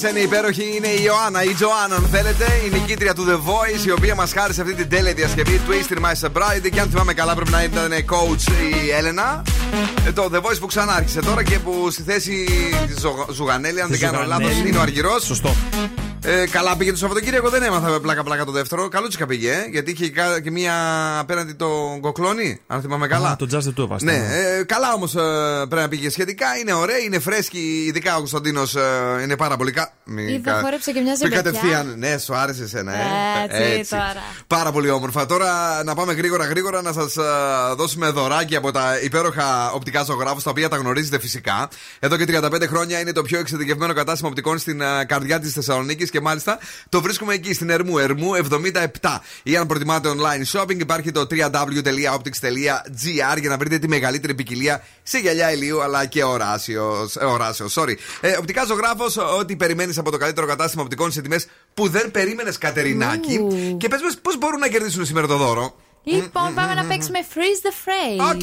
[0.00, 3.36] Είναι θαυμάσια, είναι υπέροχη, είναι η Ιωάννα, η Τζοάννα, αν θέλετε, η νικήτρια του The
[3.48, 6.68] Voice, η οποία μας χάρισε αυτή την τέλεια διασκευή Twisted My Sobriety.
[6.72, 9.42] Και αν θυμάμαι καλά, πρέπει να ήταν coach η Έλενα.
[10.06, 12.44] Ε, το The Voice που ξανά άρχισε τώρα και που στη θέση
[12.86, 12.94] τη
[13.32, 14.68] Ζουγανέλη, αν δεν κάνω λάθος, Ζουγανέλη.
[14.68, 15.24] είναι ο Αργυρός.
[15.24, 15.54] Σωστό.
[16.24, 18.88] Ε, καλά πήγε το Σαββατοκύριακο, δεν έμαθα πλάκα-πλάκα το δεύτερο.
[18.88, 20.74] Καλούτσικα πήγε, ε, γιατί είχε κα- και μία
[21.18, 23.28] απέναντι τον Κοκλώνη, αν θυμάμαι καλά.
[23.30, 24.04] Α, Το jazz δεν του έβασε.
[24.04, 24.12] Ναι,
[24.58, 25.12] ε, καλά όμως
[25.68, 26.46] πρέπει να πήγε σχετικά.
[26.60, 27.84] Είναι ωραία, είναι φρέσκη.
[27.88, 28.80] Ειδικά ο Κωνσταντίνος ε,
[29.22, 29.70] είναι πάρα πολύ.
[29.72, 29.92] Κα...
[30.04, 31.42] Μη Είδα, κα- χόρεψε και μια Μη ζεμπετιά.
[31.42, 31.94] κατευθείαν.
[31.98, 33.78] Ναι, σου άρεσε εσένα, ε.
[33.78, 34.14] Έτσι, τώρα.
[34.46, 35.26] Πάρα πολύ όμορφα.
[35.26, 37.16] Τώρα να πάμε γρήγορα γρήγορα να σας
[37.76, 41.68] δώσουμε δωράκι από τα υπέροχα οπτικά ζωγράφους, τα οποία τα γνωρίζετε φυσικά.
[41.98, 46.09] Εδώ και 35 χρόνια είναι το πιο εξειδικευμένο κατάστημα οπτικών στην ε, καρδιά της Θεσσαλονίκης
[46.10, 46.58] και μάλιστα
[46.88, 48.58] το βρίσκουμε εκεί στην Ερμού, Ερμού 77.
[49.42, 55.18] Ή αν προτιμάτε online shopping, υπάρχει το www.optics.gr για να βρείτε τη μεγαλύτερη ποικιλία σε
[55.18, 57.16] γυαλιά ηλίου αλλά και οράσιος.
[57.16, 57.94] Ε, οράσιος sorry.
[58.20, 62.58] Ε, οπτικά ζωγράφος, ό,τι περιμένεις από το καλύτερο κατάστημα οπτικών σε τιμές που δεν περίμενες,
[62.58, 63.36] Κατερινάκη.
[63.36, 63.76] Ου.
[63.76, 67.60] Και πες μας πώς μπορούν να κερδίσουν σήμερα το δώρο; Λοιπόν, πάμε να παίξουμε Freeze
[67.66, 68.34] the Phrase.
[68.34, 68.42] OK.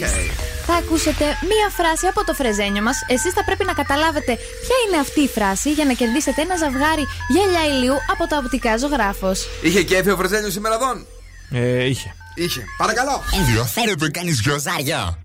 [0.65, 2.97] Θα ακούσετε μία φράση από το φρεζένιο μας.
[3.07, 7.05] Εσείς θα πρέπει να καταλάβετε ποια είναι αυτή η φράση για να κερδίσετε ένα ζευγάρι
[7.27, 9.47] γυαλιά ηλίου από τα οπτικά ζωγράφος.
[9.61, 11.05] Είχε κέφι ο Φρεζένιος σήμερα εδώ.
[11.51, 12.15] Ε, είχε.
[12.35, 12.63] Είχε.
[12.77, 13.23] Παρακαλώ.
[13.33, 15.23] Ενδιαφέρον κάνει γκροζάρια.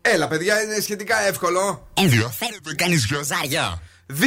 [0.00, 1.88] Έλα, παιδιά, είναι σχετικά εύκολο.
[1.94, 3.82] Ενδιαφέρον κάνει γκροζάρια.
[4.10, 4.18] 2-3-10-2-32-908.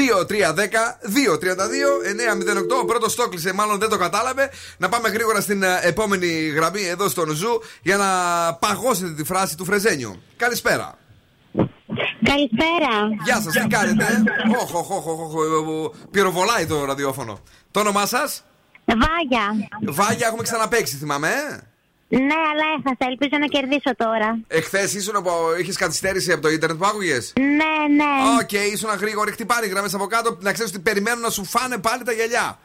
[2.82, 4.50] Ο πρώτος το έκλεισε, μάλλον δεν το κατάλαβε.
[4.78, 8.08] Να πάμε γρήγορα στην ε, επόμενη γραμμή εδώ στον Zoo για να
[8.54, 10.22] παγώσετε τη φράση του Φρεζένιου.
[10.38, 10.98] Καλησπέρα.
[12.24, 13.08] Καλησπέρα.
[13.24, 14.24] Γεια σας, τι κάνετε.
[14.62, 17.40] Όχ, όχ, όχ, όχ, όχ, ε, Πυροβολάει το ραδιόφωνο.
[17.72, 18.44] Το όνομά σας;
[18.86, 19.70] Βάγια.
[19.82, 21.30] Βάγια, έχουμε ξαναπαίξει, θυμάμαι.
[22.10, 22.18] Ε.
[22.18, 23.06] Ναι, αλλά έχασα.
[23.12, 24.40] Ελπίζω να κερδίσω τώρα.
[24.48, 25.32] Εχθές ήσουν από.
[25.60, 28.12] Είχες καθυστέρηση από το ίντερνετ που άκουγες; Ναι, ναι.
[28.42, 29.32] Οκ, ήσουν γρήγορη.
[29.32, 30.38] Χτυπάρει γραμμές από κάτω.
[30.40, 32.60] Να ξέρεις ότι περιμένουν να σου φάνε πάλι τα γυαλιά.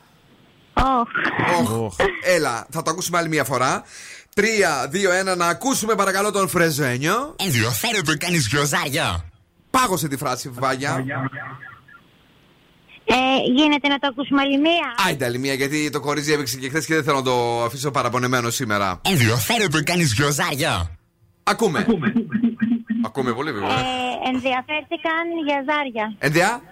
[0.75, 1.09] Όχ.
[1.81, 1.97] Όχ.
[2.25, 3.85] Έλα, θα το ακούσουμε άλλη μια φορά.
[4.35, 7.35] 3, 2, 1, να ακούσουμε παρακαλώ τον Φρεζένιο.
[7.39, 9.25] Ενδιαφέρον κάνεις γκροζάρια.
[9.71, 11.05] Πάγωσε τη φράση, Βάγια.
[13.05, 13.15] Ε,
[13.55, 16.87] γίνεται να το ακούσουμε άλλη μία; Άιντε άλλη μια, γιατί το κορίτσι έπαιξε και χθες
[16.87, 19.01] και δεν θέλω να το αφήσω παραπονεμένο σήμερα.
[19.05, 20.91] Ενδιαφέρον κάνεις γκροζάρια.
[21.43, 21.87] Ακούμε.
[23.05, 23.71] Ακούμε πολύ βέβαια.
[23.71, 26.15] Ε, ενδιαφέρθηκαν για ζάρια.
[26.19, 26.63] Ενδιά;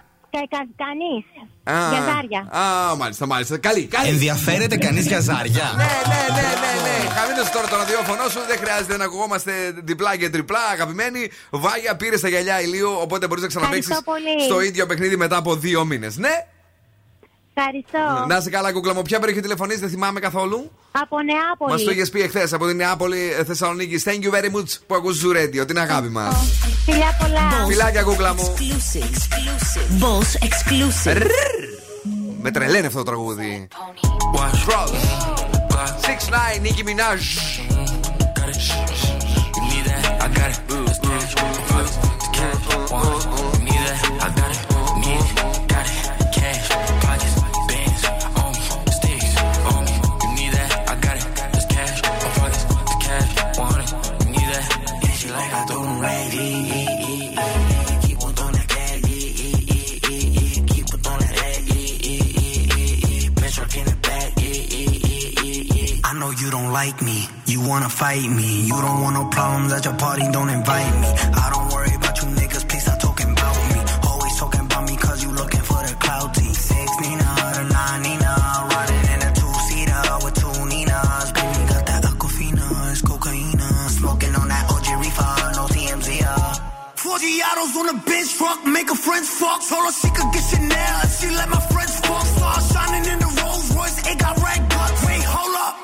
[0.75, 1.25] Κανείς.
[1.63, 2.59] Α, Για ζάρια.
[2.61, 3.57] Α, μάλιστα, μάλιστα.
[3.57, 4.09] Καλή, καλή.
[4.09, 5.73] Ενδιαφέρεται κανείς για ζάρια.
[5.75, 7.09] Ναι, ναι, ναι, ναι, ναι.
[7.19, 8.39] Χαμήλωσε τώρα το ραδιόφωνο σου.
[8.47, 9.51] Δεν χρειάζεται να ακουγόμαστε
[9.83, 10.59] διπλά και τριπλά.
[10.71, 12.91] Αγαπημένοι, Βάγια πήρε τα γυαλιά ηλίου.
[13.01, 14.43] Οπότε μπορείς να ξαναπέξει Ευχαριστώ πολύ.
[14.45, 16.17] στο ίδιο παιχνίδι μετά από δύο μήνες.
[16.17, 16.45] Ναι.
[17.53, 18.25] Ευχαριστώ.
[18.27, 19.01] Να είσαι καλά, κούκλα μου.
[19.01, 20.71] Ποια περιοχή τηλεφωνείς, δεν θυμάμαι καθόλου.
[20.91, 21.71] Από Νεάπολη.
[21.71, 24.01] Μας το είχες πει εχθές από την Νεάπολη ε, Θεσσαλονίκη.
[24.05, 26.35] Thank you very much που ακούς Ζουρέντιο, την αγάπη μας.
[26.85, 27.65] Φιλιά πολλά.
[27.67, 28.53] Φιλάκια, κούκλα μου.
[29.99, 31.25] Boss exclusive.
[32.41, 33.67] Με τρελαίνει αυτό το τραγούδι.
[34.67, 34.91] Cross.
[36.03, 37.21] 6-9, Nicki Minaj.
[40.19, 40.27] I
[42.97, 43.32] know
[66.43, 68.65] you don't like me, you wanna fight me.
[68.65, 71.07] You don't want no problems at your party, don't invite me.
[71.07, 71.92] I don't worry
[87.43, 89.61] 40 on the bench truck, make her friends fuck.
[89.67, 92.25] Told her she could get Chanel if she let my friends fuck.
[92.25, 95.05] Star shining in the Rolls Royce, it got red bucks.
[95.05, 95.75] Wait, hold up.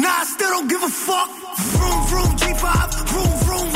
[0.00, 1.28] Nah, I still don't give a fuck.
[1.74, 2.66] Vroom, vroom, G5,
[3.10, 3.73] vroom, vroom,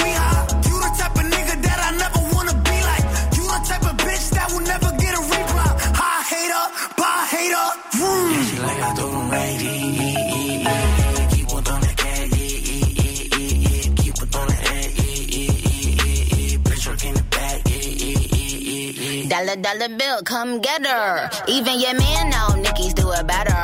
[19.48, 21.30] Dollar, dollar bill, come get her.
[21.48, 23.54] Even your man know Nicki's do it better.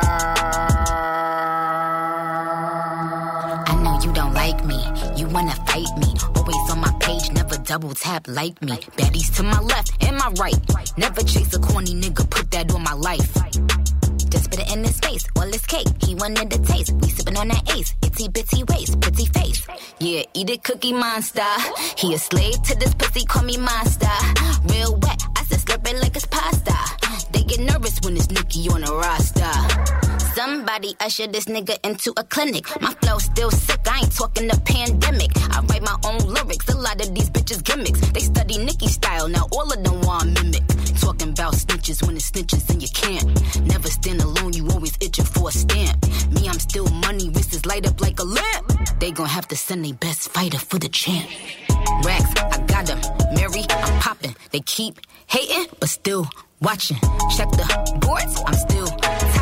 [3.67, 4.83] I know you don't like me.
[5.15, 6.11] You wanna fight me.
[6.37, 8.77] Always on my page, never double tap like me.
[8.97, 10.57] Baddies to my left and my right.
[10.97, 13.31] Never chase a corny nigga, put that on my life.
[14.31, 15.85] Just put it in his face, all his cake.
[16.01, 16.93] He wanted the taste.
[16.93, 17.93] We sipping on that ace.
[18.01, 19.67] Itty bitty waist, pretty face.
[19.99, 21.45] Yeah, eat it, cookie monster.
[21.95, 24.09] He a slave to this pussy, call me monster.
[24.65, 25.21] Real wet,
[25.87, 26.73] it like it's pasta.
[27.31, 30.14] They get nervous when it's Nicki on a roster.
[30.35, 32.65] Somebody usher this nigga into a clinic.
[32.81, 35.31] My flow still sick, I ain't talking the pandemic.
[35.55, 38.01] I write my own lyrics, a lot of these bitches gimmicks.
[38.11, 40.67] They study Nicki style, now all of them want mimic.
[40.99, 43.65] Talking about snitches when it's snitches and you can't.
[43.65, 46.05] Never stand alone, you always itching for a stamp.
[46.29, 48.99] Me, I'm still money, wrists light up like a lamp.
[48.99, 51.29] They gon' have to send their best fighter for the champ.
[52.03, 52.99] Racks, I got them.
[53.35, 54.35] Mary, I'm popping.
[54.51, 56.27] They keep hating, but still
[56.61, 56.97] watching.
[57.37, 59.34] Check the boards, I'm still.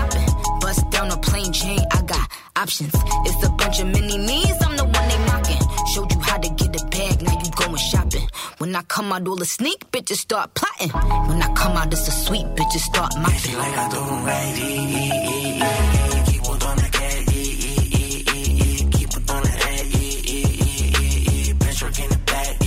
[0.74, 2.96] Bust down a plain chain, I got options.
[3.28, 5.62] It's a bunch of mini me's, I'm the one they mocking.
[5.94, 8.28] Showed you how to get a bag, now you going shopping.
[8.58, 10.90] When I come out, all the sneak bitches start plotting.
[11.30, 13.56] When I come out, it's a sweet bitches start mopping.
[13.56, 14.56] like I told him, right,
[16.26, 17.26] keep on throwing that cat,
[18.96, 19.60] keep on throwing that
[21.60, 22.58] bitch, work the back,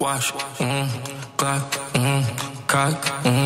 [0.00, 0.88] Wash, mm,
[1.36, 2.22] clock, mm,
[2.68, 3.45] cock, mm,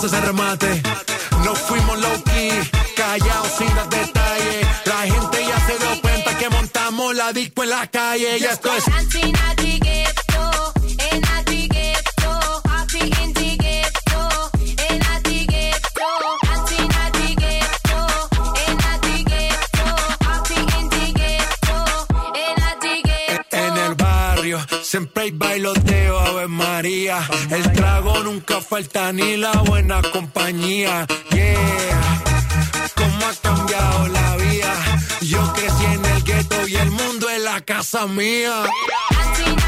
[0.00, 0.82] Casa se remate.
[1.44, 2.50] No fuimos low key,
[2.96, 4.66] callados sin dar detalles.
[4.84, 8.38] La gente ya se dio cuenta que montamos la disco en la calle.
[8.38, 9.77] Y esto es.
[37.90, 38.64] Casa mía.
[39.10, 39.67] Dancing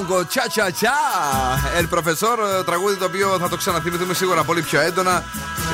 [0.00, 0.08] Τέλειο.
[0.08, 0.92] Μπόγκο τσα τσα τσα.
[1.80, 5.24] El Professor, ε, τραγούδι το οποίο θα το ξαναθυμηθούμε σίγουρα πολύ πιο έντονα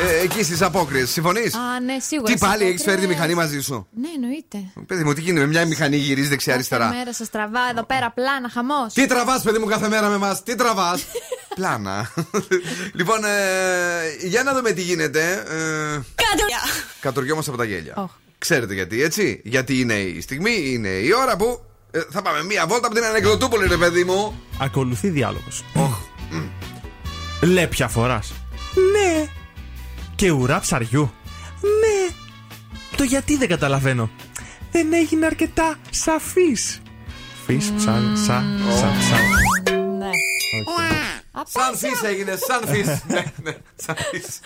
[0.06, 1.10] ε, εκεί στις απόκριες.
[1.10, 2.32] Συμφωνείς; Α, ναι, σίγουρα.
[2.32, 4.58] Τι πάλι, Σε έχεις φέρει τη απόκριες- μηχανή μαζί σου; Ναι, εννοείται.
[4.86, 6.84] Παιδί μου, τι γίνεται με μια μηχανή γυρίζει δεξιά-αριστερά.
[6.84, 8.92] Κάθε μέρα σας τραβά εδώ πέρα πλάνα, χαμός.
[8.92, 10.42] Τι τραβάς, παιδί μου, κάθε μέρα με εμάς.
[10.42, 11.04] Τι τραβάς;
[11.56, 12.12] Πλάνα.
[12.98, 15.44] λοιπόν, ε, για να δούμε τι γίνεται.
[15.48, 16.00] Ε,
[17.00, 18.10] κατοριόμαστε από τα γέλια.
[18.38, 21.60] Ξέρετε γιατί, έτσι; Γιατί είναι η στιγμή, είναι η ώρα που
[21.96, 24.40] ε, θα πάμε μία βόλτα από την Ανεκδοτούπολη, ρε παιδί μου.
[24.58, 25.64] Ακολουθεί διάλογος.
[27.42, 28.32] Λέπια φοράς.
[28.92, 29.26] Ναι.
[30.14, 31.12] Και ουρά ψαριού.
[31.60, 32.14] Ναι.
[32.96, 34.10] Το γιατί δεν καταλαβαίνω.
[34.72, 36.80] Δεν έγινε αρκετά σαφής.
[37.46, 38.42] Φι, σαν, σα,
[38.72, 39.72] σα, σα.
[39.72, 40.10] Ναι.
[41.44, 42.86] Σαν φύς έγινε, σαν φύς.
[43.14, 44.40] ναι, ναι, σαν φύς.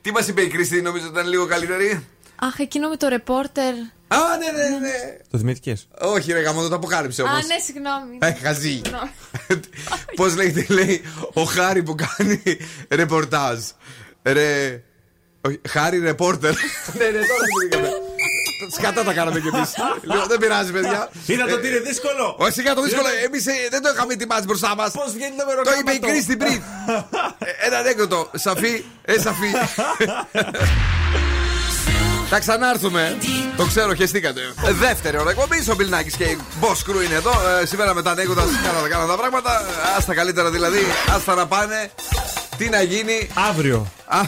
[0.00, 2.06] Τι μας είπε η Κρίστη, νομίζω ότι ήταν λίγο καλύτερη;
[2.40, 3.72] Αχ, εκείνο με το ρεπόρτερ.
[4.08, 5.16] Α, ναι, ναι, ναι.
[5.30, 7.34] Το θυμήθηκες; Όχι, ρε γαμό, το αποκάλυψε όμως.
[7.36, 8.18] Α, ναι, συγγνώμη.
[8.20, 8.80] Ε, χαζή.
[8.84, 9.10] Συγγνώμη.
[10.16, 12.42] Πώς λέγεται, λέει ο Χάρη που κάνει
[12.88, 13.58] ρεπορτάζ.
[14.22, 14.82] Ρε.
[15.40, 16.52] όχι, Χάρη ρεπόρτερ.
[16.98, 17.88] ναι, ναι, τώρα θυμηθήκαμε.
[18.76, 19.70] Σκατά τα κάναμε κι εμείς.
[20.02, 21.10] Λοιπόν, δεν πειράζει, παιδιά.
[21.26, 22.36] Είδατε ότι είναι δύσκολο.
[22.38, 23.06] Όχι, σιγά το δύσκολο.
[23.24, 24.90] Εμείς δεν το είχαμε ετοιμάσει μπροστά μας.
[24.92, 25.80] Πώς βγαίνει το Το μεροκάματο.
[25.80, 26.62] είπε η Κρίστη πριν.
[27.38, 28.30] Ε, Ένα ανέκδοτο.
[28.34, 29.50] Σαφή, ε, σαφή.
[32.32, 33.16] Θα ξανάρθουμε.
[33.56, 34.40] Το ξέρω, χεστήκατε.
[34.66, 35.68] Ε, Δεύτερη ώρα εκπομπής.
[35.68, 37.30] Ο Μπιλνάκης και η Boss Crew είναι εδώ.
[37.62, 39.50] Ε, σήμερα με τα ανέκδοτα κάνα, κάνα τα πράγματα.
[39.98, 40.78] Α τα καλύτερα δηλαδή.
[41.14, 41.90] Α τα να πάνε.
[42.56, 43.30] Τι να γίνει.
[43.48, 43.92] Αύριο.
[44.06, 44.20] Α,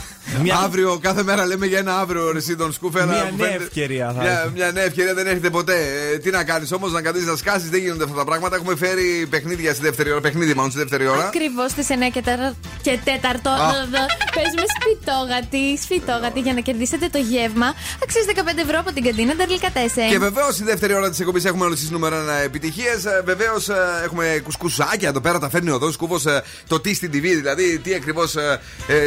[0.64, 3.00] Αύριο, κάθε μέρα λέμε για ένα αύριο ρε τον σκούφε.
[3.02, 4.50] αλλά Μια μου νέα φαίνεται- ευκαιρία θα Μια, έχει.
[4.54, 5.76] μια νέα ευκαιρία δεν έρχεται ποτέ.
[6.14, 8.56] Ε, τι να κάνεις όμως, να καθίσει να σκάσεις, δεν γίνονται αυτά τα πράγματα.
[8.56, 10.20] Έχουμε φέρει παιχνίδια στη δεύτερη ώρα.
[10.20, 11.26] Παιχνίδι μάλλον στη δεύτερη ώρα.
[11.26, 12.54] Ακριβώς στις 9 και, τερα...
[12.82, 13.10] και 4
[13.50, 13.72] Α.
[14.34, 17.74] παίζουμε σπιτόγατη, σφιτόγατη για να κερδίσετε το γεύμα.
[18.02, 20.08] Αξίζει 15 ευρώ από την καντίνα Τερλικατέσεν.
[20.08, 23.02] Και βεβαίως στη δεύτερη ώρα της εκπομπής έχουμε όλες τις νούμερο επιτυχίες.
[23.24, 23.68] Βεβαίως
[24.04, 26.18] έχουμε κουσκουσάκια εδώ πέρα, τα φέρνει ο Δό Κούβο
[26.66, 28.34] το τι στην TV, δηλαδή τι ακριβώς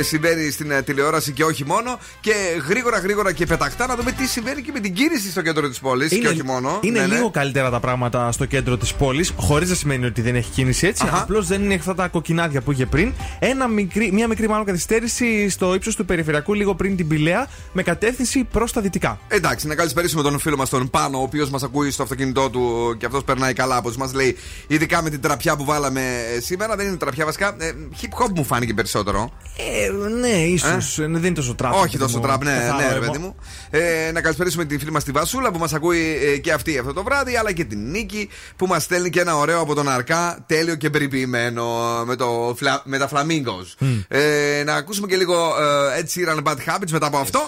[0.01, 0.81] συμβαίνει στην ε,
[1.15, 1.99] τηλεόραση και όχι μόνο.
[2.21, 2.33] Και
[2.67, 5.79] γρήγορα γρήγορα και πεταχτά να δούμε τι συμβαίνει και με την κίνηση στο κέντρο της
[5.79, 6.79] πόλης και όχι μόνο.
[6.81, 7.15] είναι Ναι, ναι.
[7.15, 10.87] λίγο καλύτερα τα πράγματα στο κέντρο της πόλης, χωρίς να σημαίνει ότι δεν έχει κίνηση
[10.87, 11.03] έτσι.
[11.05, 11.21] Αχα.
[11.21, 13.13] Απλώς δεν είναι αυτά τα κοκκινάδια που είχε πριν.
[13.39, 17.83] Ένα μικρή, μια μικρή μάλλον καθυστέρηση στο ύψος του περιφερειακού, λίγο πριν την Πηλαία, με
[17.83, 19.19] κατεύθυνση προς τα δυτικά.
[19.27, 22.95] Εντάξει, να καλησπερίσουμε τον φίλο μας τον Πάνο, ο οποίος μας ακούει στο αυτοκίνητό του
[22.97, 24.37] και αυτός περνάει καλά, όπως μας λέει.
[24.67, 26.01] Ειδικά με την τραπιά που βάλαμε
[26.35, 26.75] ε, σήμερα.
[26.75, 27.55] Δεν είναι τραπιά βασικά.
[27.59, 29.31] Ε, hip hop μου φάνηκε περισσότερο.
[29.57, 30.97] Ε, ναι, ίσως.
[31.13, 31.73] Δεν είναι τόσο τραπ.
[31.75, 33.35] Όχι τόσο τραπ, ναι, ναι, ρε παιδί μου.
[33.69, 36.93] Ε, να καλησπερίσουμε την φίλη μας τη Βασούλα που μας ακούει ε, και αυτή αυτό
[36.93, 40.43] το βράδυ, αλλά και την Νίκη που μας στέλνει και ένα ωραίο από τον Αρκά,
[40.47, 41.65] τέλειο και περιποιημένο
[42.05, 43.85] με, το, φλα- με τα Flamingos.
[44.07, 45.53] Ε, να ακούσουμε και λίγο
[45.95, 47.47] ε, Ed Sheeran Bad Habits μετά από αυτό.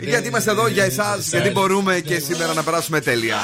[0.00, 3.36] Γιατί είμαστε εδώ για εσάς, γιατί μπορούμε και σήμερα να περάσουμε τέλεια.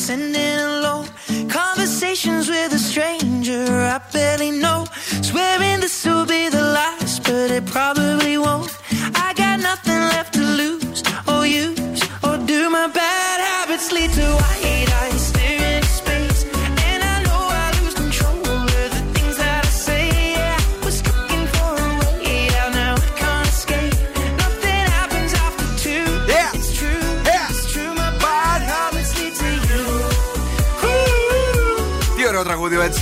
[0.00, 1.06] Nights ending alone.
[1.48, 4.86] Conversations with a stranger I barely know.
[5.22, 8.19] Swearing this will be the last, but it probably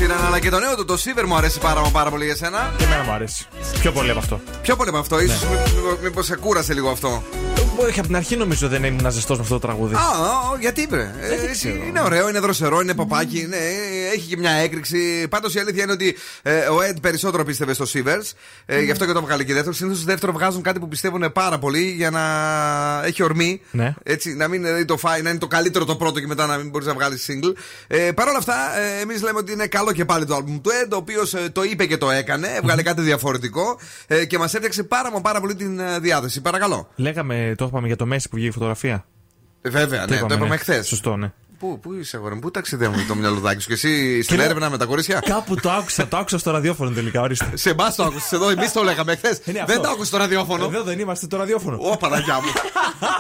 [0.09, 1.91] τραγούδι ο Ed Sheeran, αλλά και το νέο του, το Silver μου αρέσει πάρα, μα
[1.91, 2.75] πάρα πολύ για σένα.
[2.77, 3.47] Και εμένα μου αρέσει.
[3.81, 4.41] Πιο πολύ από αυτό.
[4.63, 5.47] Πιο πολύ από αυτό, ίσως
[6.03, 7.23] μήπως σε κούρασε λίγο αυτό.
[7.87, 9.95] Και από την αρχή νομίζω δεν ήμουν ζεστός με αυτό το τραγούδι.
[9.95, 11.15] Α, α, γιατί βρε.
[11.21, 11.75] Ε, ξέρω.
[11.89, 13.57] είναι ωραίο, είναι δροσερό, είναι παπάκι, ναι,
[14.15, 15.29] έχει και μια έκρηξη.
[15.29, 18.33] Πάντως η αλήθεια είναι ότι ε, ο Ed περισσότερο πίστευε στο Sivers.
[18.67, 19.75] Ε, Γι' αυτό και το βγάλε και δεύτερο.
[19.75, 22.23] Συνήθως δεύτερο βγάζουν κάτι που πιστεύουν πάρα πολύ για να
[23.05, 23.61] έχει ορμή.
[23.71, 23.95] Ναι.
[24.03, 26.57] Έτσι, να μην δηλαδή, το φάει, να είναι το καλύτερο το πρώτο και μετά να
[26.57, 27.53] μην μπορείς να βγάλεις single.
[27.87, 30.71] Ε, Παρ' όλα αυτά, ε, εμείς λέμε ότι είναι καλό και πάλι το album του
[30.71, 32.49] Ed, ο οποίος το είπε και το έκανε.
[32.57, 36.41] Έβγαλε κάτι διαφορετικό ε, και μας έφτιαξε πάρα, μα πάρα πολύ την ε, διάθεση.
[36.41, 36.89] Παρακαλώ.
[36.97, 39.07] Λέγαμε, το είπαμε για το Μέση που βγήκε η φωτογραφία.
[39.63, 40.57] Ε, Βέβαια, ναι, το είπαμε ναι.
[40.57, 40.87] χθες.
[40.87, 41.33] Σωστό, ναι.
[41.59, 43.89] Πού, πού είσαι, αγόρι μου, πού ταξιδεύουμε το μυαλουδάκι σου και εσύ
[44.23, 47.21] στην Και λέω- έρευνα με τα κορίτσια; Κάπου το άκουσα, το άκουσα στο ραδιόφωνο τελικά,
[47.21, 47.51] ορίστε.
[47.57, 49.41] Σε εμάς το άκουσες εδώ, εμείς το λέγαμε χθες.
[49.45, 49.81] Είναι Δεν αυτό.
[49.81, 50.65] το άκουσες στο ραδιόφωνο.
[50.65, 51.79] Εδώ δεν είμαστε το ραδιόφωνο.
[51.81, 52.49] Ω, Παναγιά μου.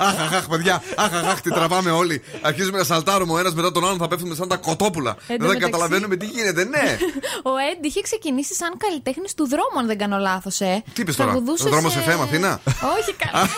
[0.00, 0.82] αχ, αχ, αχ, παιδιά.
[0.96, 2.22] Αχ, αχ, αχ, τι τραβάμε όλοι.
[2.42, 5.10] Αρχίζουμε να σαλτάρουμε ο ένας μετά τον άλλον, θα πέφτουμε σαν τα κοτόπουλα.
[5.10, 6.98] Εν τω Δεν θα μεταξύ- καταλαβαίνουμε τι γίνεται, ναι.
[7.42, 10.82] Ο Έντ είχε ξεκινήσει σαν καλλιτέχνης του δρόμου, αν δεν κάνω λάθος, ε.
[10.92, 12.60] Τι είπες τώρα, Τραγουδούσες ο δρόμος σε- FM, Αθήνα;
[12.98, 13.48] Όχι, καλά.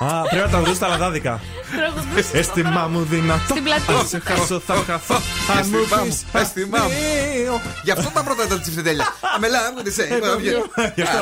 [0.00, 1.40] Α, πρέπει να τα βρεις τα λαδάδικα.
[1.76, 3.40] Τραγουδούσες Αίσθημα μου δυνατό.
[3.54, 3.94] Στην πλατεία.
[3.98, 5.14] Αν σε χάσω, θα χαθώ.
[5.14, 6.84] Αν μου Αίσθημά μου, πεις αίσθημά μου.
[6.84, 7.60] αδείο.
[7.84, 9.06] Γι' αυτό τα πρώτα ήταν τσιφτετέλια.
[9.36, 10.04] Αμελά, μου τι σε.
[10.94, 11.18] Γι' αυτό.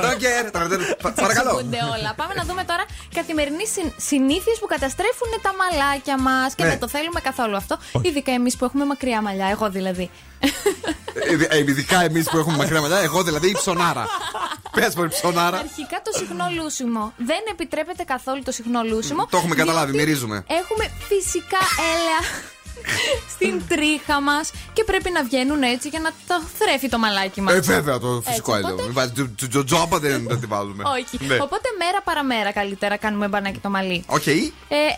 [1.20, 1.51] Παρακαλώ.
[1.51, 2.11] Εξηγούνται όλα.
[2.16, 3.64] Πάμε να δούμε τώρα καθημερινή
[3.97, 6.55] συνήθειες που καταστρέφουν τα μαλάκια μας.
[6.55, 6.68] Και Ναι.
[6.68, 7.75] δεν το θέλουμε καθόλου αυτό.
[8.03, 9.49] Ειδικά εμείς που έχουμε μακριά μαλλιά.
[9.55, 10.11] Εγώ δηλαδή.
[11.49, 14.07] Ε, Ειδικά εμείς που έχουμε μακριά μαλλιά, εγώ δηλαδή η ψωνάρα.
[14.70, 15.59] Πες μου, η ψωνάρα.
[15.59, 17.12] Αρχικά το συχνό λούσιμο.
[17.16, 19.26] Δεν επιτρέπεται καθόλου το συχνό λούσιμο.
[19.30, 20.45] Το έχουμε καταλάβει, διότι μυρίζουμε.
[20.49, 21.59] Έχουμε φυσικά
[21.95, 22.20] έλαια
[23.30, 27.55] στην τρίχα μας και πρέπει να βγαίνουν έτσι για να το θρέφει το μαλάκι μας.
[27.55, 28.72] Ε, βέβαια το φυσικό Έτσι, έλαιο.
[28.72, 30.82] οπότε- Μην βάζει τζο- τζο- τζο- τζόμπα δεν δεν τη βάλουμε.
[30.97, 31.24] Όχι.
[31.26, 31.35] Ναι.
[31.35, 34.05] Οπότε μέρα παραμέρα καλύτερα κάνουμε μπανάκι το μαλλί.
[34.07, 34.26] Οκ.
[34.26, 34.43] Ε,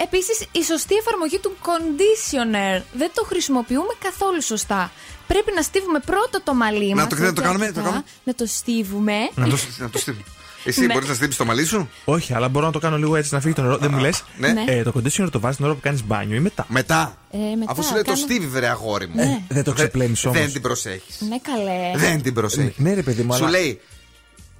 [0.03, 4.91] Επίσης, η σωστή εφαρμογή του conditioner δεν το χρησιμοποιούμε καθόλου σωστά.
[5.27, 7.09] Πρέπει να στύβουμε πρώτα το μαλλί Να μας.
[7.09, 8.05] το- να το κάνουμε, να το κάνουμε.
[8.25, 9.13] Να το στύβουμε.
[9.35, 10.23] Να το- να το στύψουμε.
[10.67, 10.93] Εσύ Ναι.
[10.93, 13.41] μπορείς να στύψει το μαλλί σου; Όχι, αλλά μπορώ να το κάνω λίγο έτσι να
[13.41, 13.77] φύγει το νερό.
[13.77, 14.49] Δεν μου λες; ναι.
[14.53, 14.65] Ναι.
[14.69, 17.17] Ε, το conditioner το βάζεις την ώρα που κάνεις μπάνιο ή μετά; Μετά.
[17.31, 19.15] Ε, μετά Αφού σου λέει το κάνω- στύβει, βρε αγόρι μου.
[19.15, 19.41] Ναι.
[19.49, 20.39] Δεν το ξεπλένεις όμως.
[20.39, 21.21] Δεν την προσέχεις.
[21.21, 22.07] Ναι, καλέ.
[22.09, 22.77] Δεν την προσέχεις.
[22.77, 23.81] Ναι, ρε παιδί μου, Σου αλλά- λέει,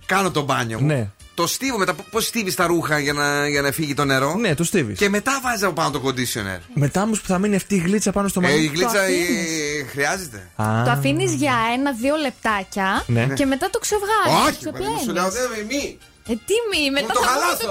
[0.07, 1.13] κάνω το μπάνιο μου.
[1.39, 1.43] Ναι.
[1.43, 1.95] Το στίβω μετά.
[2.11, 4.99] Πώς στίβεις τα ρούχα για να, για να φύγει το νερό; Ναι, το στίβεις.
[4.99, 6.61] Και μετά βάζεις από πάνω το conditioner.
[6.75, 8.63] Μετά όμως που θα μείνει αυτή η γλίτσα πάνω στο Ε, μαλλί.
[8.63, 9.91] η γλίτσα Το ε, αφήνεις.
[9.91, 10.49] χρειάζεται.
[10.57, 10.83] Α.
[10.85, 13.27] Το αφήνεις για ένα-δύο λεπτάκια Ναι.
[13.27, 14.57] και μετά το ξεβγάζεις.
[14.57, 15.99] Όχι, παιδί μου, σου λέω δεν με μη.
[16.29, 17.71] Ε, τι μη, μετά το θα χαλάσω.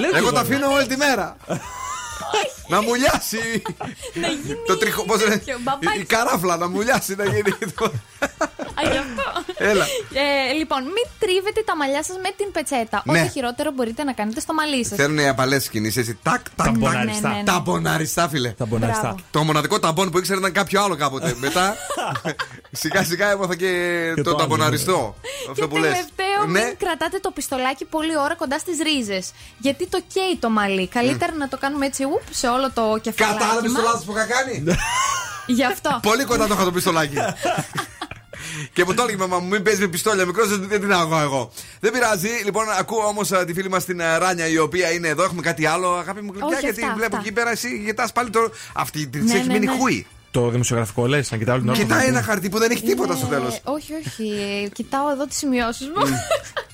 [0.00, 0.48] Λέω κι Εγώ εγώ, τα ναι.
[0.48, 1.36] αφήνω όλη τη μέρα.
[2.68, 3.62] Να μουλιάσει.
[4.14, 4.56] Να γίνει.
[4.66, 5.02] Το τριχό.
[5.04, 5.98] Πώς λένε; τέτοιο, μπαμπάκι.
[6.00, 7.52] Η καράφλα να μουλιάσει να γίνει.
[7.78, 7.92] το-
[8.78, 9.52] Α, γι' αυτό.
[9.56, 9.84] Έλα.
[10.12, 13.02] Ε, λοιπόν, μην τρίβετε τα μαλλιά σας με την πετσέτα.
[13.04, 13.20] Ναι.
[13.20, 14.96] Ό,τι χειρότερο μπορείτε να κάνετε στο μαλλί σας.
[14.98, 16.18] Θέλουν οι απαλές κινήσεις έτσι.
[16.22, 16.76] Τάκ, τάκ, τάκ.
[16.76, 17.28] μποναριστά.
[17.28, 17.44] Ναι, ναι, ναι.
[17.46, 18.50] Τα μποναριστά, φίλε.
[18.50, 19.02] Τα μποναριστά.
[19.02, 19.18] Μπράβο.
[19.30, 21.34] Το μοναδικό ταμπον που ήξερα ήταν κάποιο άλλο κάποτε.
[21.44, 21.76] Μετά
[22.72, 23.66] σιγά σιγά έμαθα και,
[24.14, 25.14] Και το το άλλο, ταμποναριστό.
[25.44, 25.92] Και Αυτό που λες.
[25.92, 29.30] τελευταίο, Ναι, μην κρατάτε το πιστολάκι πολύ ώρα κοντά στις ρίζες.
[29.58, 30.88] Γιατί το καίει το μαλλί.
[30.88, 33.32] Καλύτερα να το κάνουμε έτσι ουπ, σε όλο το κεφάλι.
[33.38, 34.64] κατάλαβες το λάθος που είχα κάνει;
[35.46, 36.00] Γι' αυτό.
[36.10, 37.16] Πολύ κοντά το είχα το πιστολάκι.
[38.72, 40.92] Και μου το έλεγε η μαμά μου, μην παίζεις με πιστόλια μικρός, δεν δεν την
[40.92, 41.52] αγώ εγώ.
[41.80, 42.28] Δεν πειράζει.
[42.44, 45.22] Λοιπόν, ακούω όμως τη φίλη μας την ε, Ράνια, η οποία είναι εδώ.
[45.22, 47.26] Έχουμε κάτι άλλο, αγάπη μου γλυκιά, Όχι, γιατί αυτά, βλέπω αυτά.
[47.28, 48.50] εκεί πέρα εσύ κοιτά πάλι το.
[48.72, 49.72] Αυτή τη Ναι, έχει ναι, μείνει ναι.
[49.78, 50.06] χούι.
[50.30, 51.78] Το δημοσιογραφικό λες, να κοιτάω την ώρα.
[51.78, 53.60] Κοιτάει που- ένα χαρτί που δεν έχει τίποτα στο Ε, τέλος.
[53.64, 54.30] όχι, όχι.
[54.72, 56.02] Κοιτάω εδώ τις σημειώσεις μου.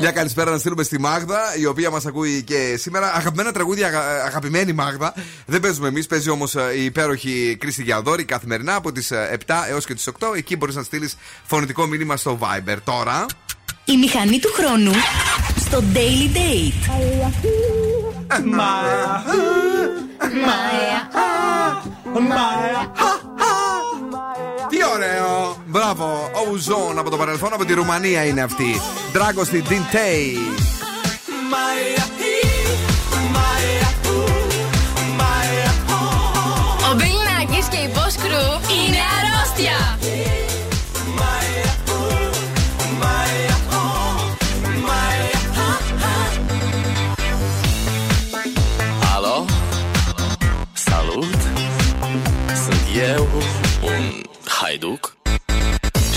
[0.00, 3.12] Μια καλησπέρα να στείλουμε στη Μάγδα, η οποία μας ακούει και σήμερα.
[3.14, 5.14] Αγαπημένα τραγούδια, αγα- αγαπημένη Μάγδα.
[5.46, 9.94] Δεν παίζουμε εμείς, παίζει όμως η υπέροχη Κρίστη Γιαδόρη καθημερινά από τις 7 έως και
[9.94, 10.32] τις 8.
[10.36, 12.76] Εκεί μπορείς να στείλεις φωνητικό μήνυμα στο Viber.
[12.84, 13.26] Τώρα.
[13.84, 14.92] Η μηχανή του χρόνου
[15.58, 16.90] στο Daily Date.
[24.68, 25.51] Τι ωραίο!
[25.72, 26.30] Μπράβο!
[26.34, 28.80] Ο Ουζόν από το παρελθόν, από τη Ρουμανία είναι αυτή.
[29.12, 30.38] Ντράγκο στη Ντιντέι.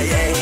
[0.00, 0.37] yeah.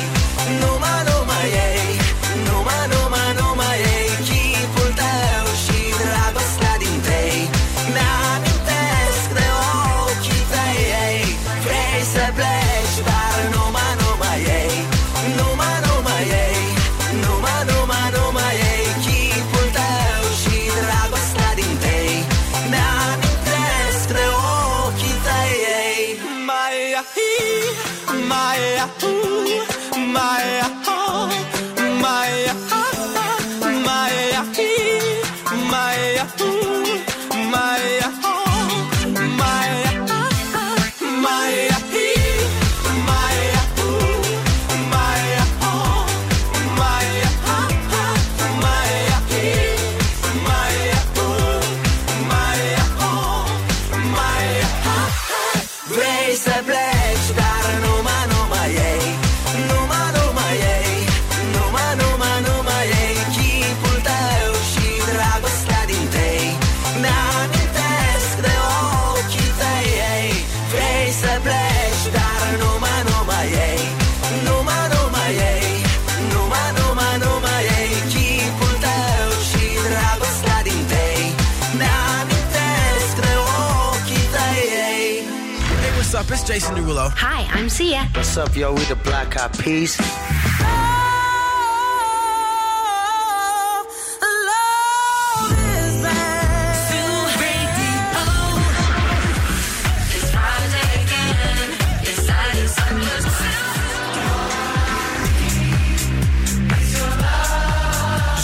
[86.49, 87.11] It's Jason Derulo.
[87.17, 88.09] Hi, I'm Sia.
[88.15, 88.73] What's up, yo?
[88.73, 89.99] We the Black Eyed Peas.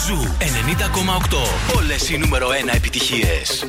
[0.05, 1.77] Ζου 90,8.
[1.77, 3.65] Όλες οι νούμερο 1 επιτυχίες.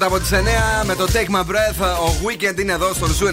[0.00, 0.06] Now.
[0.06, 1.96] 20 μετά από τις 9 με το Take My Breath.
[2.08, 3.30] Ο Weeknd είναι εδώ στο Zoo 90,8.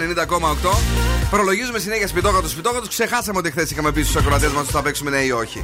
[1.29, 2.87] Προλογίζουμε συνέχεια σπιτόγατο σπιτόγατο.
[2.87, 5.63] Ξεχάσαμε ότι χθες είχαμε πει στους ακροατές μας ότι θα παίξουμε ναι ή όχι.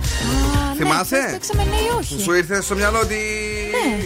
[0.77, 2.21] Θυμάσαι; Ναι, παίξαμε ναι ή όχι.
[2.21, 3.17] Σου ήρθε στο μυαλό ότι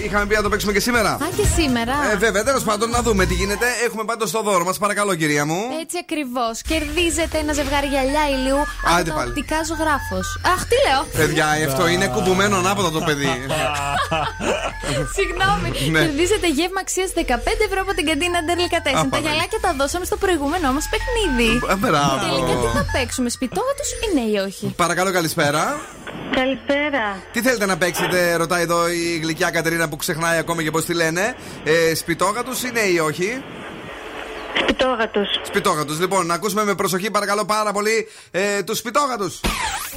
[0.05, 1.09] είχαμε πει να το παίξουμε και σήμερα.
[1.11, 1.93] Α, και σήμερα.
[2.11, 3.65] Ε, βέβαια, τέλος πάντων, να δούμε τι γίνεται.
[3.85, 5.59] Έχουμε πάντως το δώρο μας, παρακαλώ, κυρία μου.
[5.81, 6.61] Έτσι ακριβώς.
[6.61, 9.29] Κερδίζετε ένα ζευγάρι γυαλιά ηλίου από Άντε το πάλι.
[9.29, 10.27] οπτικά ζωγράφος.
[10.53, 11.01] Αχ, τι λέω.
[11.25, 13.31] Παιδιά, αυτό είναι κουμπωμένο ανάποδα το παιδί.
[15.17, 15.67] Συγγνώμη.
[15.91, 15.99] Ναι.
[16.05, 17.21] Κερδίζετε γεύμα αξίας 15
[17.67, 18.97] ευρώ από την καντίνα Ντελικατέσεν.
[18.99, 19.23] Α, Τα πάμε.
[19.27, 21.49] γυαλάκια τα δώσαμε στο προηγούμενο μα παιχνίδι.
[21.73, 22.15] Α, μπράβο.
[22.25, 25.63] Τελικά τι θα παίξουμε, σπιτόγατο ή ναι ή όχι; Παρακαλώ, καλησπέρα.
[26.31, 27.21] Καλησπέρα.
[27.31, 30.93] Τι θέλετε να παίξετε, ρωτάει εδώ η γλυκιά Κατερίνα που ξεχνάει ακόμη και πώς τη
[30.93, 31.35] λένε.
[31.63, 33.43] Ε, Σπιτόγατου ή ναι ή όχι;
[34.61, 35.19] Σπιτόγατου.
[35.43, 35.93] Σπιτόγατου.
[35.99, 39.39] Λοιπόν, να ακούσουμε με προσοχή, παρακαλώ πάρα πολύ, ε, τους σπιτόγατους.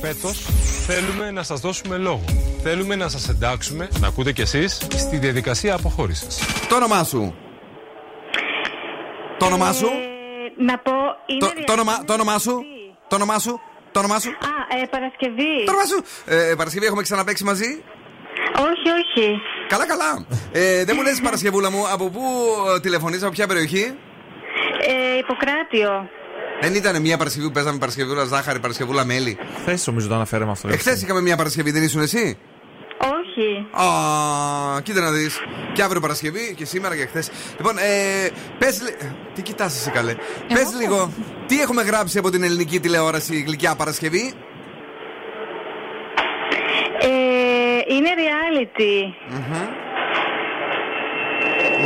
[0.01, 0.47] Φέτος
[0.87, 2.25] θέλουμε να σας δώσουμε λόγο.
[2.63, 6.39] Θέλουμε να σας εντάξουμε, να ακούτε κι εσείς, στη διαδικασία αποχώρησης.
[6.69, 7.35] Το όνομά σου.
[9.39, 9.87] Το όνομά σου.
[9.87, 10.93] Ε, να πω.
[11.27, 12.63] Είναι Το, το, όνομα, το όνομά σου.
[13.09, 13.61] Το όνομά σου.
[13.93, 15.65] Το όνομά σου; Α, ε, Παρασκευή.
[15.65, 17.83] Το όνομά σου; Ε, Παρασκευή έχουμε ξαναπέξει μαζί;
[18.69, 19.41] Όχι, όχι.
[19.69, 20.27] Καλά, καλά.
[20.53, 22.21] Ε, δεν μου λες Παρασκευούλα μου, από πού
[22.83, 23.95] τηλεφωνείς, από ποια περιοχή;
[25.15, 26.09] Ε, Ιπποκράτιο.
[26.61, 29.39] Δεν ήταν μια Παρασκευή που παίζαμε Παρασκευούλα ζάχαρη, Παρασκευούλα μέλι.
[29.61, 30.69] Χθες νομίζω το αναφέραμε αυτό.
[30.69, 32.39] Εχθέ είχαμε μια Παρασκευή, δεν ήσουν εσύ;
[33.03, 33.67] Όχι.
[33.85, 35.41] Α, κοίτα να δεις.
[35.73, 37.31] Και αύριο Παρασκευή και σήμερα και χθες.
[37.57, 38.29] Λοιπόν, ε,
[38.59, 38.81] πες.
[39.35, 40.15] Τι κοιτάς εσύ καλέ;
[40.55, 41.11] Πες λίγο,
[41.47, 44.33] τι έχουμε γράψει από την ελληνική τηλεόραση γλυκιά Παρασκευή;
[47.03, 49.13] Ε, είναι reality.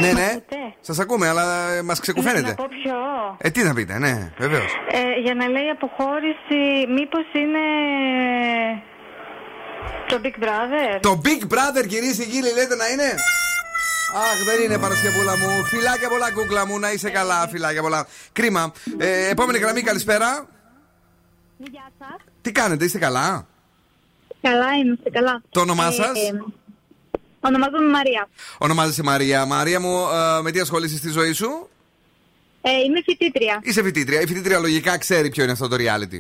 [0.01, 0.35] Ναι, ναι.
[0.81, 1.45] Σας ακούμε, αλλά
[1.85, 2.55] μας Να ξεκουφαίνεται.
[2.57, 2.95] πω ποιο.
[3.39, 4.73] Ε, τι να πείτε, ναι, βεβαίως.
[4.91, 7.65] Ε, για να λέει αποχώρηση, μήπως είναι
[10.09, 13.15] το Big Brother; Το Big Brother, κυρίες και κύριοι, λέτε να είναι;
[14.15, 15.65] Αχ, δεν είναι Παρασκευούλα μου.
[15.65, 16.79] Φιλάκια πολλά, κούκλα μου.
[16.79, 18.07] Να είσαι καλά, φιλάκια πολλά.
[18.33, 18.73] Κρίμα.
[18.99, 20.49] Ε, επόμενη γραμμή, καλησπέρα.
[21.57, 22.17] Γεια σας.
[22.43, 23.47] Τι κάνετε, είστε καλά;
[24.43, 25.43] Καλά, είμαστε καλά.
[25.51, 26.43] Το όνομά Ε, σας; ε,
[27.41, 28.29] ονομάζομαι Μαρία.
[28.59, 29.45] Ονομάζεσαι Μαρία.
[29.45, 30.07] Μαρία μου,
[30.39, 31.69] ε, με τι ασχολείσαι στη ζωή σου;
[32.63, 33.59] Ε, είμαι φοιτήτρια.
[33.63, 34.21] Είσαι φοιτήτρια.
[34.21, 36.19] Η φοιτήτρια λογικά ξέρει ποιο είναι αυτό το reality.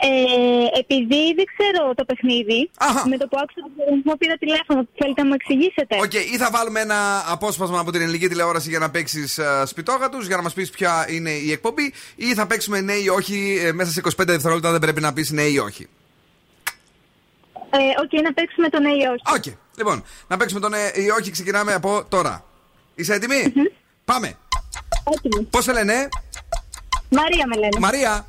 [0.00, 2.70] Ε, επειδή δεν ξέρω το παιχνίδι,
[3.08, 3.70] με το που άκουσα το
[4.04, 4.86] μου πήρα τηλέφωνο.
[4.98, 8.78] Θέλετε να μου εξηγήσετε; Οκ, ή θα βάλουμε ένα απόσπασμα από την ελληνική τηλεόραση για
[8.78, 12.80] να παίξεις ε, σπιτόγατους, για να μας πεις ποια είναι η εκπομπή, ή θα παίξουμε
[12.80, 14.70] ναι ή όχι ε, μέσα σε 25 δευτερόλεπτα.
[14.70, 15.86] Δεν πρέπει να πεις ναι ή όχι.
[17.70, 19.36] Ε, Οκ, να παίξουμε το ναι ή όχι.
[19.36, 21.30] Οκ, λοιπόν, να παίξουμε το ναι ή όχι.
[21.30, 22.44] Ξεκινάμε από τώρα.
[22.94, 23.52] Είσαι έτοιμη;
[24.04, 24.36] Πάμε.
[25.14, 25.44] Έτοιμη.
[25.44, 26.08] Πώς σε λένε,
[27.08, 27.78] Μαρία με λένε.
[27.78, 28.26] Μαρία,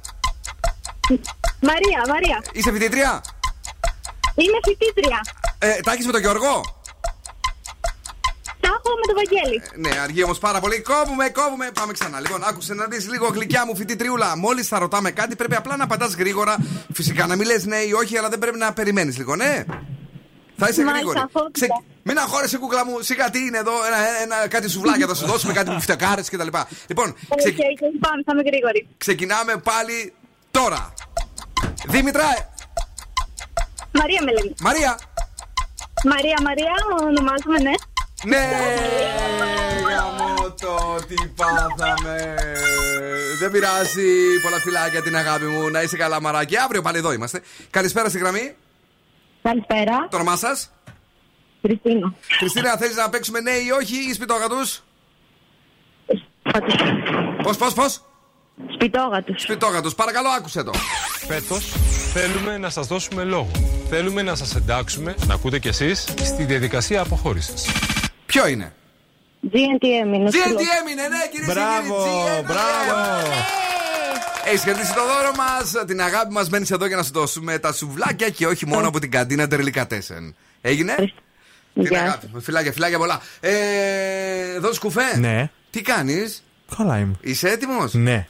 [1.61, 2.43] Μαρία, Μαρία.
[2.53, 3.21] είσαι φοιτήτρια;
[4.35, 5.19] Είμαι φοιτήτρια.
[5.59, 6.61] Ε, τα έχεις με τον Γιώργο;
[8.59, 9.61] Τα έχω με τον Βαγγέλη.
[9.75, 10.81] Ναι, αργεί όμως πάρα πολύ.
[10.81, 11.71] Κόβουμε, κόβουμε.
[11.73, 12.19] Πάμε ξανά.
[12.19, 14.37] Λοιπόν, άκουσε να δεις λίγο γλυκιά μου φοιτητριούλα.
[14.37, 16.55] Μόλις θα ρωτάμε κάτι, πρέπει απλά να απαντάς γρήγορα.
[16.93, 19.63] Φυσικά να μην λες ναι ή όχι, αλλά δεν πρέπει να περιμένεις λίγο, ναι.
[20.57, 21.19] Θα είσαι Μάλιστα, γρήγορη.
[21.19, 21.67] αφού- Ξε...
[22.07, 23.01] Μην αγχώνεσαι, κούκλα μου.
[23.01, 26.47] Σιγά τι είναι εδώ, ένα, ένα, κάτι σουβλάκια θα σου δώσουμε, κάτι μπιφτεκάκια κτλ.
[26.87, 27.47] Λοιπόν, ξε...
[27.47, 28.87] Οκ, οκ, πάμε, θα είμαι γρήγορη.
[28.97, 30.13] ξεκινάμε πάλι
[30.51, 30.93] τώρα.
[31.87, 32.49] Δήμητρα, ε,
[33.91, 34.53] Μαρία με λένε.
[34.61, 34.99] Μαρία.
[36.05, 37.71] Μαρία, Μαρία, ονομάζομαι, ναι.
[38.23, 38.49] Ναι,
[39.89, 42.35] γαμώτο, τι πάθαμε.
[43.39, 44.39] Δεν πειράζει.
[44.43, 45.69] Πολλά φιλάκια την αγάπη μου.
[45.69, 46.57] Να είσαι καλά, μαράκι.
[46.57, 47.41] Αύριο πάλι εδώ είμαστε.
[47.69, 48.55] Καλησπέρα στη γραμμή.
[49.41, 50.07] Καλησπέρα.
[50.09, 50.71] Το όνομά σας;
[51.61, 52.13] Κριστίνα.
[52.37, 54.55] Χριστίνα, θέλεις να παίξουμε ναι ή όχι ή σπιτόγατου.
[57.43, 58.01] Πώς, πώς, πώς;
[58.73, 59.39] Σπιτόγατου.
[59.39, 59.91] Σπιτόγατου.
[59.91, 60.71] Παρακαλώ, άκουσε το.
[61.27, 61.73] Φέτος
[62.13, 63.51] θέλουμε να σας δώσουμε λόγο.
[63.89, 67.69] Θέλουμε να σας εντάξουμε, να ακούτε κι εσείς, στη διαδικασία αποχώρησης.
[68.25, 68.73] Ποιο είναι;
[69.51, 70.29] GNTM είναι.
[70.31, 72.39] GNTM είναι, ναι, κυρίες και Μπράβο, κύριοι.
[72.39, 72.43] GNTM.
[72.45, 73.27] μπράβο.
[74.45, 75.85] Έχεις κερδίσει το δώρο μας.
[75.87, 78.99] Την αγάπη μας μένει εδώ για να σου δώσουμε τα σουβλάκια και όχι μόνο από
[78.99, 80.35] την καντίνα Ντελικατέσεν.
[80.61, 80.95] Έγινε;
[81.73, 82.01] Την Γεια.
[82.01, 82.29] αγάπη.
[82.41, 83.21] Φιλάκια, φιλάκια πολλά.
[83.39, 85.17] Ε, δώσ' κουφέ.
[85.17, 85.49] Ναι.
[85.69, 86.43] Τι κάνεις,
[86.77, 87.13] Καλά είμαι.
[87.21, 88.27] είσαι έτοιμος; Ναι.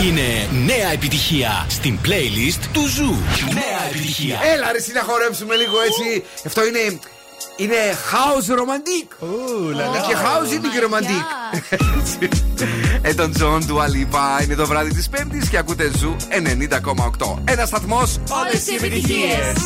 [0.00, 3.14] Είναι νέα επιτυχία στην playlist του Zoo.
[3.54, 4.38] Νέα επιτυχία.
[4.54, 6.24] Έλα, ρε, εσύ, να χορέψουμε λίγο έτσι.
[6.46, 6.98] Αυτό είναι.
[7.56, 7.74] Είναι
[8.12, 9.06] house romantic.
[10.08, 11.24] Και house είναι και romantic.
[11.98, 12.28] Έτσι.
[13.02, 17.38] Elton John, Dua Lipa είναι το βράδυ της Πέμπτης και ακούτε Zoo 90,8.
[17.44, 18.20] Ένας σταθμός.
[18.30, 19.56] Όλες οι επιτυχίες.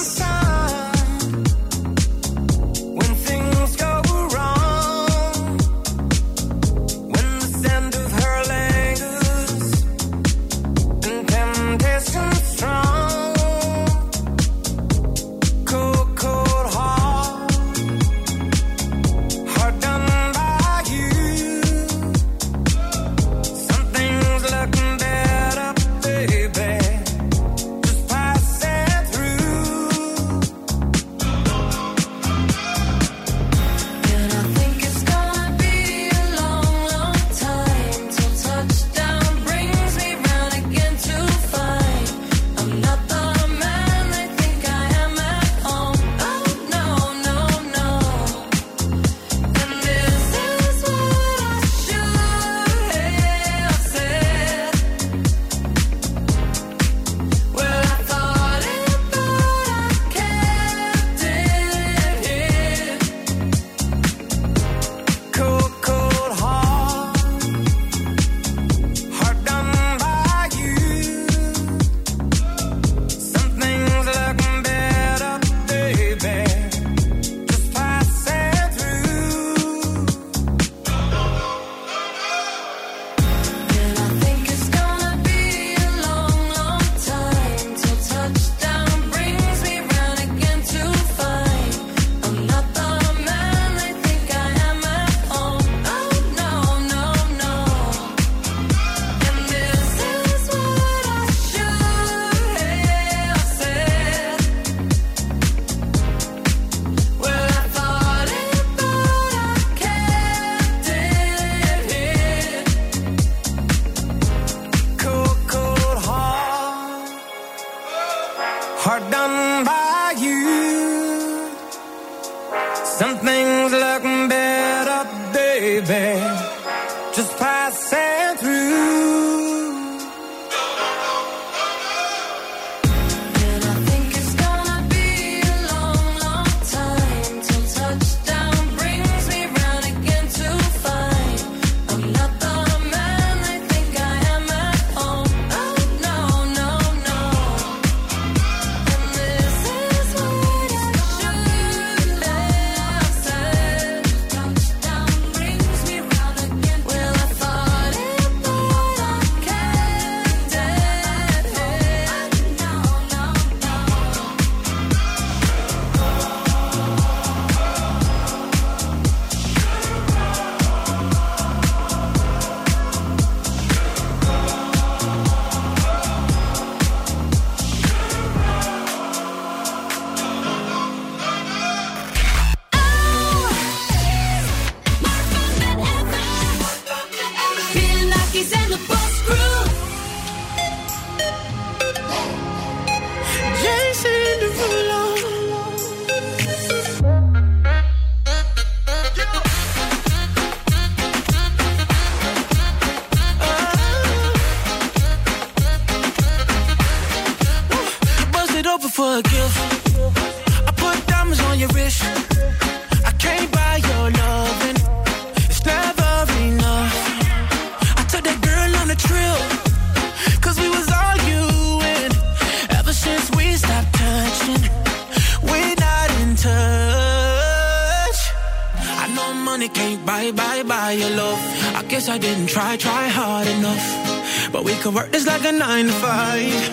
[234.87, 236.71] Could work this like a nine to five.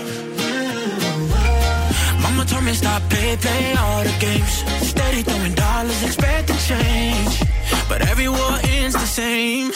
[2.22, 4.54] Mama told me stop, play, play all the games.
[4.88, 7.42] Steady throwing dollars, expecting change.
[7.90, 9.72] But every war ends the same.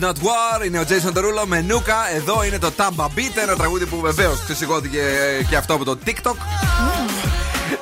[0.00, 2.10] Love not war είναι ο Jason Derulo με Νούκα.
[2.14, 5.00] Εδώ είναι το Tamba Beat, ένα τραγούδι που βεβαίως ξεσηκώθηκε
[5.48, 6.59] και αυτό από το TikTok.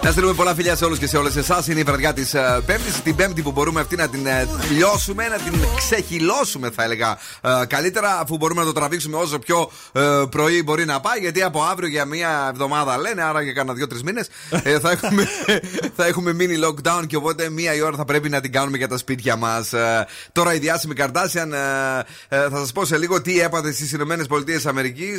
[0.03, 1.66] Να στείλουμε πολλά φιλιά σε όλους και σε όλες εσάς.
[1.66, 2.35] Είναι η βραδιά της
[2.66, 3.03] Πέμπτης.
[3.03, 7.66] Την Πέμπτη που μπορούμε αυτή να την ε, λιώσουμε, να την ξεχυλώσουμε, θα έλεγα ε,
[7.66, 11.19] καλύτερα, αφού μπορούμε να το τραβήξουμε όσο πιο ε, πρωί μπορεί να πάει.
[11.19, 14.29] Γιατί από αύριο για μία εβδομάδα λένε, άρα για κάνα δύο-τρεις μήνες
[14.81, 15.29] θα, έχουμε,
[15.97, 18.89] θα έχουμε mini lockdown και οπότε μία η ώρα θα πρέπει να την κάνουμε για
[18.89, 19.73] τα σπίτια μας.
[20.33, 21.55] τώρα η διάσημη Καρτάσιαν,
[22.29, 24.16] θα σας πω σε λίγο τι έπαθε στις ΗΠΑ.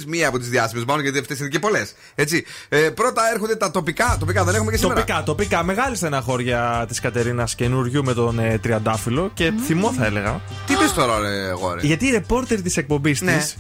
[0.08, 1.94] Μία από τις διάσημες, μάλλον γιατί αυτές είναι και πολλές.
[2.16, 2.46] Έτσι.
[2.94, 4.18] πρώτα έρχονται τα τοπικά.
[4.20, 5.00] Τοπικά δεν έχουμε και σήμερα.
[5.00, 5.64] Τοπικά, τοπικά.
[5.64, 10.42] Μεγάλη στεναχώρια της Κατερίνας καινούριου με τον ε, Τριαντάφυλλο και θυμό θα έλεγα.
[10.68, 11.82] Τι πεις τώρα, ρε, εγώ, ρε.
[11.88, 13.38] Γιατί η ρεπόρτερ της εκπομπής Ναι.
[13.38, 13.56] της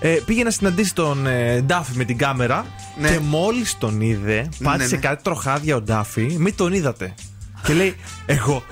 [0.00, 2.66] ε, πήγε να συναντήσει τον ε, Ντάφι με την κάμερα
[3.00, 3.08] Ναι.
[3.10, 5.00] και μόλις τον είδε, πάτησε ναι.
[5.00, 7.14] κάτι τροχάδια ο Ντάφι, μην τον είδατε.
[7.62, 8.62] και λέει, Εγώ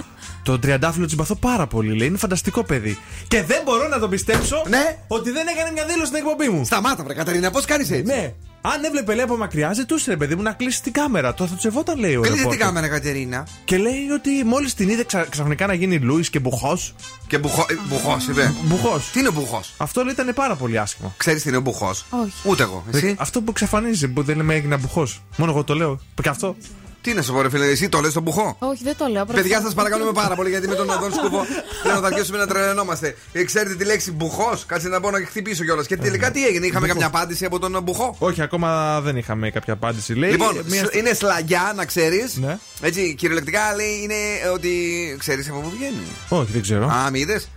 [0.42, 1.96] τον Τριαντάφυλλο τον συμπαθώ πάρα πολύ.
[1.96, 2.98] Λέει, είναι φανταστικό παιδί.
[3.28, 4.98] Και δεν μπορώ να τον πιστέψω Ναι.
[5.08, 6.64] ότι δεν έκανε μια δήλωση στην εκπομπή μου.
[6.64, 8.32] Σταμάτα, βρε Κατερίνα, πώς κάνεις έτσι; Ναι.
[8.62, 11.34] Αν έβλεπε λέει από μακριά, ζητούσε ρε παιδί μου να κλείσει την κάμερα.
[11.34, 12.66] Το θα τσεβόταν λέει ο Κλείσε την ρεπόρτερ.
[12.66, 13.46] κάμερα, Κατερίνα.
[13.64, 16.94] Και λέει ότι μόλις την είδε ξα- ξαφνικά να γίνει Λούις και μπουχός.
[17.26, 18.54] Και μπουχό, ε, μπουχός, είπε.
[18.62, 19.10] Μπουχός.
[19.10, 21.14] Τι είναι μπουχός; Αυτό λέει ήταν πάρα πολύ άσχημο.
[21.16, 22.32] Ξέρεις τι είναι μπουχός; Όχι.
[22.44, 22.84] Ούτε εγώ.
[22.92, 25.22] Εσύ; Αυτό που εξαφανίζει που δεν λέμε έγινα μπουχός.
[25.36, 26.00] Μόνο εγώ το λέω.
[26.22, 26.56] Και αυτό.
[27.02, 28.56] Τι να σου πω, ρε φίλε, εσύ το λες τον μπουχό.
[28.58, 29.24] Όχι, δεν το λέω.
[29.24, 31.46] Παιδιά, σας παρακαλούμε πάρα πολύ γιατί με τον Αδόν Σκούφο
[31.82, 33.16] πλέον θα αρχίσουμε να τρελαινόμαστε.
[33.32, 35.86] Ε, Ξέρετε τη λέξη μπουχός, κάτσε να πω να χτυπήσω κιόλας.
[35.86, 39.72] Και τελικά τι έγινε, είχαμε καμιά απάντηση από τον μπουχό; Όχι, ακόμα δεν είχαμε κάποια
[39.72, 40.14] απάντηση.
[40.14, 42.36] Λέει, Λοιπόν, μια- σ- είναι σλαγιά, να ξέρεις.
[42.36, 42.58] Ναι.
[42.80, 44.14] Έτσι, κυριολεκτικά λέει είναι
[44.54, 44.70] ότι.
[45.18, 46.06] Ξέρεις από πού βγαίνει.
[46.28, 46.86] Όχι, δεν ξέρω.
[46.86, 47.48] Α, μη είδες;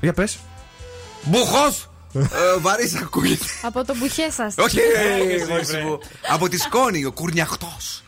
[0.00, 0.38] Για πες.
[1.22, 1.90] Μπουχός!
[2.60, 3.44] Βαρύς ακούγεται.
[3.62, 4.54] Από το μπουχέ σας.
[4.58, 5.98] Όχι, ε, γόρση μου.
[6.28, 8.02] Από τη σκόνη, ο κουρνιαχτός.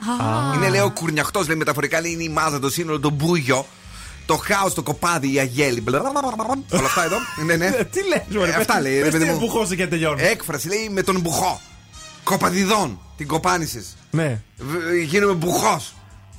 [0.55, 3.67] Είναι λέει ο κουρνιαχτός, λέει μεταφορικά λέει είναι η μάζα, το σύνολο, το μπούγιο.
[4.27, 5.85] Το χάος, το κοπάδι, η αγέλη.
[5.87, 7.17] Όλα αυτά εδώ.
[7.47, 7.71] Ναι, ναι.
[7.93, 8.01] Τι
[8.35, 9.39] λες, Ε, Αυτά λέει, ρε παιδί μου.
[9.39, 10.25] Μπουχό και τελειώνεις.
[10.25, 11.61] Έκφραση λέει με τον μπουχό.
[12.25, 13.01] Κοπαδιδών.
[13.17, 13.85] Την κοπάνισε.
[14.11, 14.41] Ναι.
[15.07, 15.95] Γίνομαι μπουχός.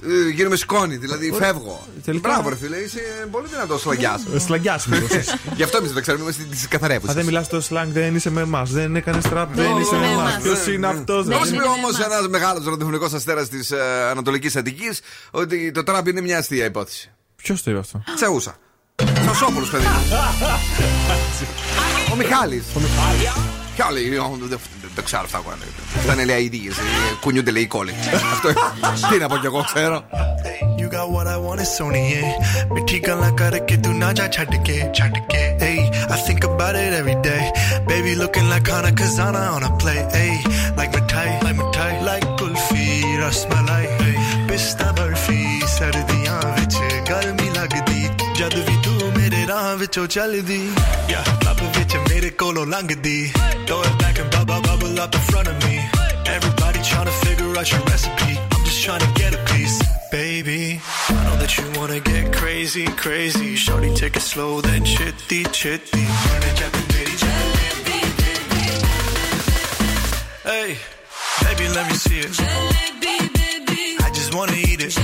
[0.07, 1.87] Ε, γίνομαι σκόνη, δηλαδή φεύγω.
[2.05, 2.99] τελικά- Μπράβο, ρε φίλε, είσαι
[3.31, 4.19] πολύ δυνατό σλαγιά.
[4.37, 4.79] Σλαγιά
[5.55, 7.13] Γι' αυτό εμεί δεν ξέρουμε, είμαστε τη Αν καθαρεύουσα.
[7.13, 8.63] δεν μιλά το slang, δεν είσαι με εμά.
[8.63, 10.39] Δεν έκανε τραπ, δεν είσαι με εμά.
[10.43, 13.57] Ποιο είναι αυτό, Πώ δεν είπε όμω ένα μεγάλο ραδιοφωνικό αστέρα τη
[14.11, 14.89] Ανατολική Αττική
[15.31, 17.11] ότι το τραπ είναι μια αστεία υπόθεση.
[17.35, 18.03] Ποιο το είπε αυτό.
[18.15, 18.55] Τσεούσα.
[19.25, 20.17] Σωσόπουλο, παιδί μου.
[22.11, 22.63] Ο Μιχάλης.
[23.75, 24.37] Ποια λέει, «Ω,
[24.95, 25.85] δεν ξέρω αυτά που ανέβαινε.
[25.97, 26.71] Αυτά είναι λέει αειδίε.
[27.21, 27.91] Κουνιούνται λέει κόλλη.
[27.91, 28.23] κόλλοι.
[28.33, 30.03] Αυτό Τι να πω κι εγώ, ξέρω.
[30.91, 32.05] Got what I want, it's Sony.
[32.73, 35.41] Mithi gala karke tu na ja chhad ke, chhad ke.
[35.63, 37.43] Hey, I think about it every day.
[37.87, 40.01] Baby looking like Hana Kazana on a play.
[40.11, 40.33] Hey,
[40.75, 42.85] like mithai, like mithai, like kulfi,
[43.21, 43.85] rasmalai.
[44.01, 44.15] Hey,
[44.49, 45.41] pista barfi,
[45.75, 48.01] sardiyan vich garmi lagdi.
[48.37, 50.61] Jad vi tu mere raah vich vichon chaldi.
[51.13, 53.31] Yeah, love je made colo langadi.
[53.65, 55.75] Throw it back and bubble bubble up in front of me.
[56.25, 58.31] Everybody trying to figure out your recipe.
[58.53, 59.77] I'm just trying to get a piece,
[60.11, 60.79] baby.
[61.09, 63.55] I know that you wanna get crazy, crazy.
[63.55, 66.05] Shorty, take it slow, then chitty, chitty.
[70.43, 70.77] Hey,
[71.43, 72.33] baby, let me see it.
[74.05, 74.95] I just wanna eat it.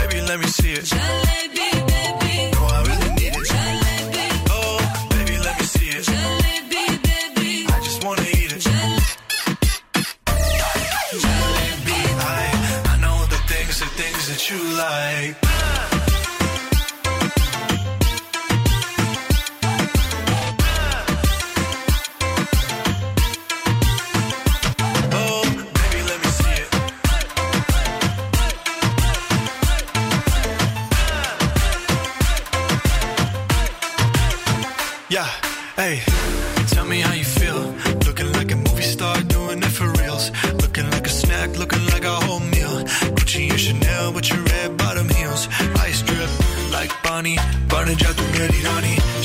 [0.00, 1.57] Baby, let me see it.
[14.88, 15.47] Like.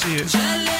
[0.00, 0.79] See you.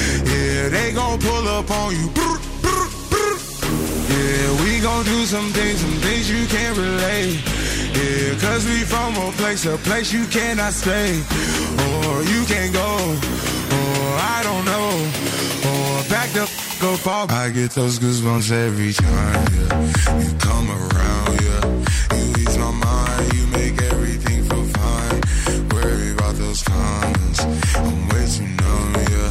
[0.25, 2.09] Yeah, they gon' pull up on you.
[4.09, 7.39] Yeah, we gon' do some things, some things you can't relate.
[7.95, 11.11] Yeah, cause we from a place, a place you cannot stay.
[11.87, 12.89] Or you can't go,
[13.77, 14.03] or
[14.35, 14.89] I don't know.
[15.69, 17.31] Or back the f- up off.
[17.31, 20.19] I get those goosebumps every time, yeah.
[20.23, 22.17] You come around, yeah.
[22.17, 25.21] You ease my mind, you make everything feel fine.
[25.69, 27.39] Worry about those comments.
[27.75, 29.30] I'm way too numb, yeah.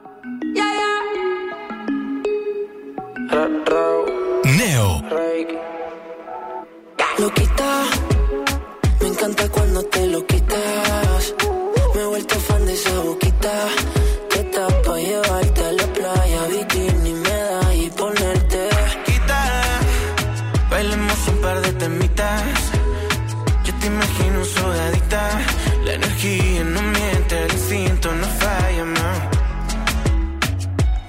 [3.31, 5.01] Neo.
[7.17, 7.83] Lo quita,
[8.99, 11.35] me encanta cuando te lo quitas.
[11.95, 13.53] Me he vuelto fan de esa boquita
[14.29, 14.67] que está
[14.97, 18.69] llevarte a la playa, bikini, da y ponerte.
[19.05, 19.41] Quita,
[20.69, 22.71] bailemos un par de temitas.
[23.63, 25.23] Yo te imagino sudadita,
[25.85, 29.19] la energía no miente, el instinto no falla, más.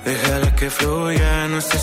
[0.04, 1.76] Déjala que fluya, no se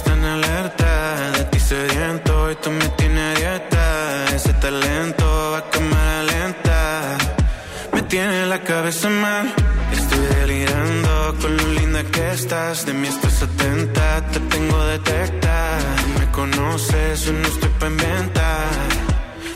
[8.90, 9.54] mal.
[9.92, 12.88] Estoy delirando con lo linda que estás.
[12.88, 15.78] De mí estás atenta, te tengo detecta.
[16.02, 18.68] Tú me conoces, yo no estoy pa' inventar.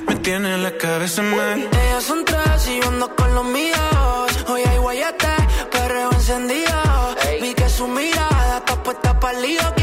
[0.08, 1.68] Me tiene la cabeza mal.
[1.84, 4.30] Ellas son tres y yo ando con los míos.
[4.50, 5.36] Hoy hay guayate,
[5.72, 7.16] perreo encendido.
[7.42, 9.83] Vi que su mirada está puesta para lío.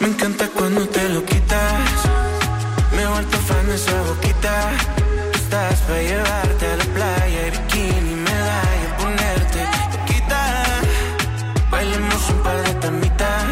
[0.00, 1.90] Me encanta cuando te lo quitas.
[2.94, 4.70] Me he vuelto fan de esa boquita.
[5.34, 9.60] Estás para llevarte a la playa y bikini me da y a ponerte.
[10.06, 10.42] Quita,
[11.70, 13.44] bailemos un par de tamitas.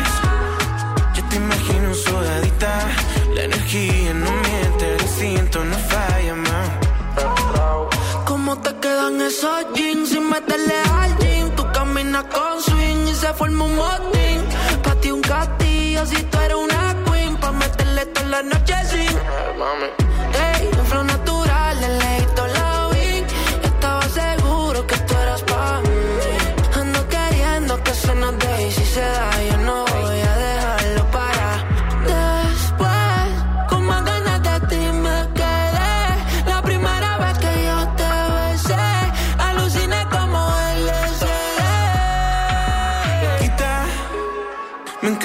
[1.15, 2.73] Yo te imagino sudadita.
[3.35, 6.63] La energía no miente, el instinto no falla, ma.
[8.25, 11.51] ¿Cómo te quedan esos jeans sin meterle al gym?
[11.57, 14.41] Tú caminas con swing y se forma un motín.
[15.07, 17.37] Ti un castillo si tú eres una queen.
[17.37, 19.17] Pa' meterle toda la noche sin.
[20.47, 21.79] Ey, un flow natural,
[22.35, 23.25] toda la wing.
[23.63, 26.81] Estaba seguro que tú eras pa' mí.
[26.81, 29.36] Ando queriendo que se nos dé y si se da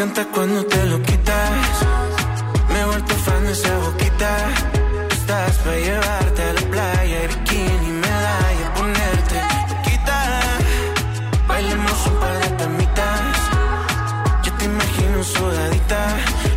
[0.01, 1.51] encanta cuando te lo quitas.
[2.69, 4.31] Me he vuelto fan de esa boquita.
[5.09, 9.37] Tú estás para llevarte a la playa y bikini me da y a ponerte.
[9.85, 10.19] Quita,
[11.47, 13.21] bailemos un par de tamitas.
[14.43, 16.01] Yo te imagino sudadita.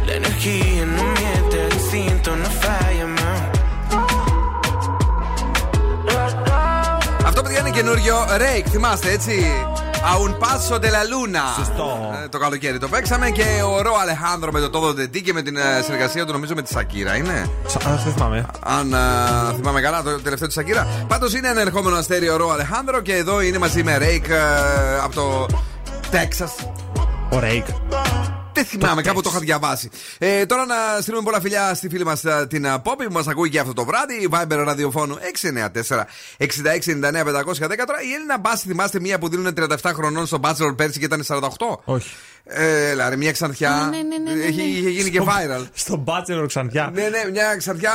[0.07, 3.33] La energía no miente, el instinto no falla, ma.
[7.27, 9.47] Αυτό παιδιά είναι καινούριο Rake, θυμάστε έτσι.
[10.13, 11.43] Aun paso de la luna.
[11.59, 12.15] Σωστό.
[12.25, 15.33] Ε, το καλοκαίρι το παίξαμε και ο Ρο Αλεχάνδρο με το Todo de Ti και
[15.33, 18.47] με την ε, συνεργασία του νομίζω με τη Σακύρα είναι; Σα- Α, δεν θυμάμαι.
[18.61, 18.97] Αν ε,
[19.57, 20.87] θυμάμαι καλά το τελευταίο της Σακύρα.
[21.09, 24.99] Πάντως είναι ένα ερχόμενο αστέρι ο Ρο Αλεχάνδρο και εδώ είναι μαζί με Rake ε,
[25.05, 25.47] από το
[26.11, 26.51] Τέξα.
[27.31, 27.67] Ο Ρέικ.
[28.71, 29.91] Δεν θυμάμαι, κάπου το είχα διαβάσει.
[30.19, 33.51] Ε, τώρα να στείλουμε πολλά φιλιά στη φίλη μας την ε, Πόπη που μας ακούει
[33.51, 34.29] και αυτό το βράδυ.
[34.31, 36.05] Viber ραδιοφώνου 694 6699
[36.39, 37.85] 510.
[37.87, 41.25] Τώρα η Έλληνα Μπάση, θυμάστε μία που δίνουν 37 χρονών στο Bachelor πέρσι και ήταν
[41.29, 41.41] 48.
[41.85, 42.11] Όχι.
[42.47, 43.71] Ε, Έλα, ρε, μια ξανθιά.
[43.71, 44.69] Α, ναι, ναι, ναι, ναι, Είχε, ναι.
[44.69, 45.67] είχε γίνει και viral.
[45.73, 46.91] Στον Bachelor ξανθιά.
[46.95, 47.93] Ναι, ναι, μια ξανθιά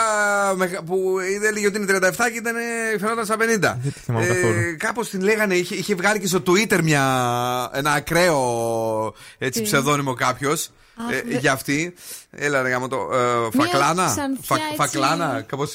[0.55, 3.77] με- που είδε έλεγε ότι είναι 37 και ήταν, ε, φαινόταν σαν 50.
[4.05, 4.53] θυμάμαι καθόλου.
[4.77, 7.03] Κάπως την λέγανε, είχε, είχε βγάλει και στο Twitter μια,
[7.73, 10.69] ένα ακραίο έτσι, Τι; ψευδόνυμο κάποιος.
[11.01, 11.93] Αχ, Ε, δε- για αυτή.
[12.31, 13.09] Έλα ρε γάμο το.
[13.13, 13.17] Ε,
[13.57, 14.05] Μια φακλάνα.
[14.05, 14.75] ξανθιά έτσι.
[14.75, 15.41] Φακλάνα.
[15.47, 15.73] Κάπως.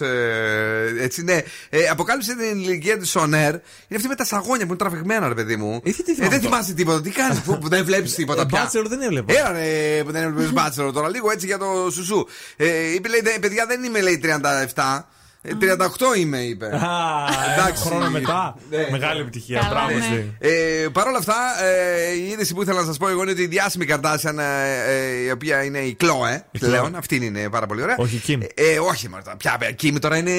[1.00, 1.42] έτσι, ναι.
[1.70, 3.52] Ε, αποκάλυψε την ηλικία της on air.
[3.88, 5.80] Είναι αυτή με τα σαγόνια που είναι τραβηγμένα, ρε παιδί μου.
[5.80, 6.40] τι Ε, θυμάμαι δεν τώρα.
[6.40, 7.00] θυμάσαι τίποτα.
[7.00, 9.32] Τι κάνεις που, που δεν βλέπεις τίποτα Ε, πια; Bachelor δεν έβλεπα.
[9.38, 11.08] Έλα ρε που δεν έβλεπες μπάτσελο τώρα.
[11.08, 12.26] Λίγο έτσι για το σουσού.
[12.56, 14.20] Ε, είπε λέει, «Ναι, παιδιά δεν είμαι λέει
[14.74, 15.08] 37.
[15.46, 15.52] Ε,
[16.14, 16.66] 38 είμαι, είπε.
[16.66, 16.78] Α,
[17.56, 18.56] ένα χρόνο μετά.
[18.70, 18.86] Ναι.
[18.90, 19.58] Μεγάλη επιτυχία.
[19.60, 20.04] Καλά, Μπράβο, ναι.
[20.04, 20.34] Ζή.
[20.38, 21.34] Ε, Παρ' όλα αυτά,
[21.64, 24.42] ε, η είδηση που ήθελα να σας πω εγώ είναι ότι η διάσημη Καρτάσιαν, ε,
[24.86, 26.98] ε, η οποία είναι η Κλόε Η πλέον, Chloe.
[26.98, 27.96] αυτή είναι πάρα πολύ ωραία.
[27.98, 28.46] Όχι η Kim.
[28.54, 30.32] Ε, ε, όχι, μωρέ, πια, πια, Kim τώρα είναι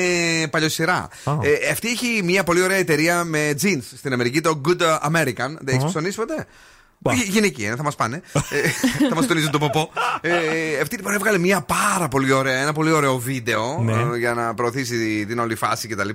[0.48, 1.08] παλιοσυρά.
[1.24, 1.32] Α.
[1.42, 5.56] Ε, αυτή έχει μια πολύ ωραία εταιρεία με jeans στην Αμερική, το Good American.
[5.60, 5.88] Δεν έχεις Α.
[5.88, 6.46] ψωνίσει ποτέ;
[7.08, 7.14] Μπα.
[7.14, 8.22] Γε- Γυναική, ε, θα μας πάνε.
[8.34, 8.70] Ε,
[9.10, 9.92] θα μας τονίζουν το ποπό.
[10.22, 10.32] Ε,
[10.82, 13.92] αυτή λοιπόν έβγαλε μια πάρα πολύ ωραία, ένα πολύ ωραίο βίντεο Ναι.
[14.14, 16.10] ε, για να προωθήσει την όλη φάση κτλ.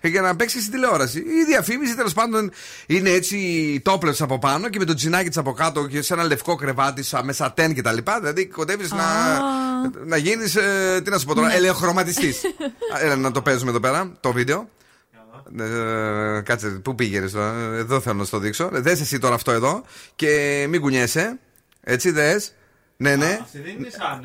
[0.00, 1.18] Και για να παίξει στην τηλεόραση.
[1.18, 2.50] Η διαφήμιση τέλος πάντων
[2.86, 3.36] είναι έτσι
[3.84, 7.02] τόπλε από πάνω και με το τζινάκι της από κάτω και σε ένα λευκό κρεβάτι
[7.02, 7.96] σα- με σατέν κτλ.
[8.20, 9.04] Δηλαδή κοντεύεις να,
[10.04, 10.56] να γίνεις.
[11.04, 11.54] τι να σου πω τώρα, Ναι.
[11.54, 12.40] ελεοχρωματιστής.
[13.02, 14.68] Έλα να το παίζουμε εδώ πέρα, το βίντεο.
[15.58, 18.68] Ε, κάτσε, πού πήγαινες τώρα; Εδώ θέλω να στο δείξω.
[18.72, 19.82] Δες εσύ τώρα αυτό εδώ
[20.16, 21.38] και μην κουνιέσαι.
[21.80, 22.52] Έτσι, δες.
[22.96, 23.38] Ναι, ναι.
[23.52, 24.20] δεν είναι σαν.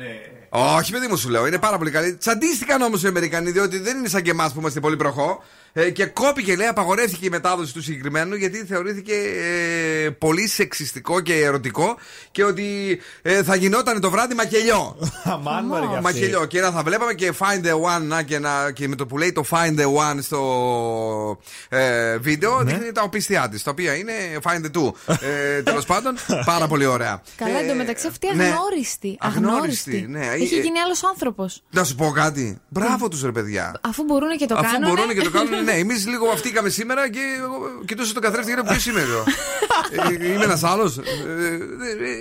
[0.48, 1.46] Όχι, παιδί μου, σου λέω.
[1.46, 2.14] Είναι πάρα πολύ καλή.
[2.16, 5.42] Τσαντίστηκαν όμως οι Αμερικανοί, διότι δεν είναι σαν και εμάς που είμαστε πολύ προχώ.
[5.72, 11.34] Ε, και κόπηκε, λέει, απαγορεύτηκε η μετάδοση του συγκεκριμένου γιατί θεωρήθηκε ε, πολύ σεξιστικό και
[11.34, 11.96] ερωτικό
[12.30, 14.96] και ότι ε, θα γινόταν το βράδυ μακελιό.
[15.24, 16.02] Αμάν, μωρέ, για αυτή.
[16.02, 16.44] Μακελιό.
[16.44, 19.18] Και να θα βλέπαμε και Find the One να, και, να, και με το που
[19.18, 21.38] λέει το Find the One στο
[21.68, 22.72] ε, βίντεο Ναι.
[22.72, 23.62] δείχνει τα οπίστια της.
[23.62, 25.14] Τα οποία είναι Find the Two.
[25.56, 26.14] ε, Τέλος πάντων,
[26.44, 27.22] πάρα πολύ ωραία.
[27.36, 28.54] Καλά, Ε, εντωμεταξύ αυτή ναι.
[28.60, 29.16] Αγνώριστη.
[29.20, 30.26] Αγνώριστη, ναι.
[30.26, 31.62] Έχει Ε, γίνει άλλος άνθρωπος.
[31.70, 32.58] Να σου πω κάτι.
[32.68, 33.74] Μπράβο τους ρε παιδιά.
[33.80, 34.88] Αφού μπορούν και το Αφού κάνουν.
[34.88, 35.72] μπορούν και το κάνουν, ναι.
[35.72, 39.24] Εμείς λίγο βαφτήκαμε σήμερα και εγώ κοιτούσα τον καθρέφτη και λέω ποιος είμαι εδώ;
[40.10, 40.98] Ε, Είμαι ένας άλλος.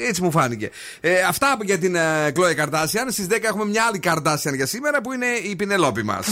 [0.08, 0.70] Έτσι μου φάνηκε.
[1.00, 1.98] Ε, Αυτά για την
[2.34, 3.12] Κλόε Καρτάσιαν.
[3.12, 6.28] Στις 10 έχουμε μια άλλη Καρτάσιαν για σήμερα που είναι η Πινελόπη μας.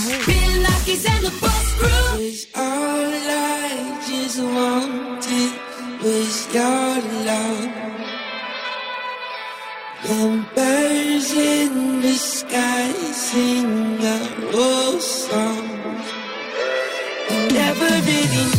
[2.53, 3.13] All
[3.59, 3.69] I
[4.07, 5.51] just wanted
[6.03, 6.95] was your
[7.27, 7.96] love.
[10.05, 10.45] And
[11.33, 15.67] in the sky sing a old song.
[17.51, 18.56] Never really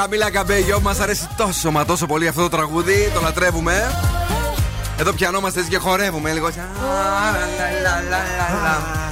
[0.00, 0.80] Καμίλα Καμπέγιο.
[0.80, 3.10] Μας αρέσει τόσο μα τόσο πολύ αυτό το τραγούδι.
[3.14, 3.90] Το λατρεύουμε.
[4.98, 6.46] Εδώ πιανόμαστε έτσι και χορεύουμε λίγο.
[6.46, 6.58] έτσι.
[6.60, 7.38] Α, λα,
[7.82, 9.08] λα, λα, λα, λα.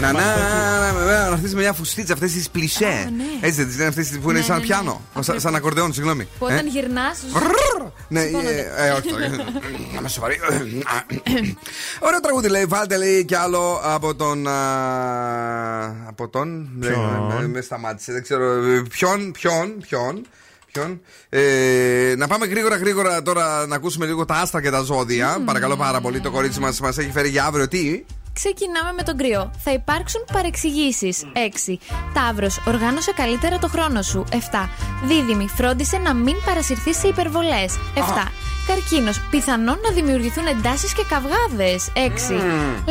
[0.00, 3.12] Να, να, να, να, να χτίσει μια φουστίτσα, αυτές τις πλισέ.
[3.40, 5.00] Έτσι δεν τις λένε αυτές που είναι Ναι, σαν ναι, πιάνο.
[5.16, 5.22] ναι.
[5.22, 6.28] Σαν- Σαν ακορντεόν, συγγνώμη.
[6.38, 7.02] Που Ε; όταν γυρνά.
[8.08, 8.26] Ναι, ε,
[8.86, 9.08] ε, όχι.
[9.08, 9.18] το-
[9.92, 10.40] Να είμαι σοβαρή.
[12.06, 12.64] Ωραίο τραγούδι λέει.
[12.64, 14.46] Βάλτε λέει κι άλλο από τον.
[16.12, 16.68] Α, Από τον.
[16.80, 18.12] Ποιον; Δεν- Με σταμάτησε.
[18.12, 18.44] Δεν ξέρω.
[18.44, 20.26] ε, Ποιον, ποιον, ποιον.
[20.72, 21.00] Ποιον.
[21.28, 25.42] Ε, να πάμε γρήγορα γρήγορα τώρα να ακούσουμε λίγο τα άστρα και τα ζώδια.
[25.44, 26.20] Παρακαλώ πάρα πολύ.
[26.20, 29.50] Το κορίτσι μας μας έχει φέρει για αύριο τι; Ξεκινάμε με τον κρυό.
[29.64, 31.24] Θα υπάρξουν παρεξηγήσεις.
[31.32, 31.78] 6.
[32.14, 34.24] Ταύρος, οργάνωσε καλύτερα το χρόνο σου.
[34.30, 34.68] 7.
[35.04, 37.78] Δίδυμη, φρόντισε να μην παρασυρθείς σε υπερβολές.
[37.94, 38.00] 7.
[38.66, 41.90] Καρκίνος, πιθανόν να δημιουργηθούν εντάσεις και καυγάδες.
[41.94, 42.34] 6.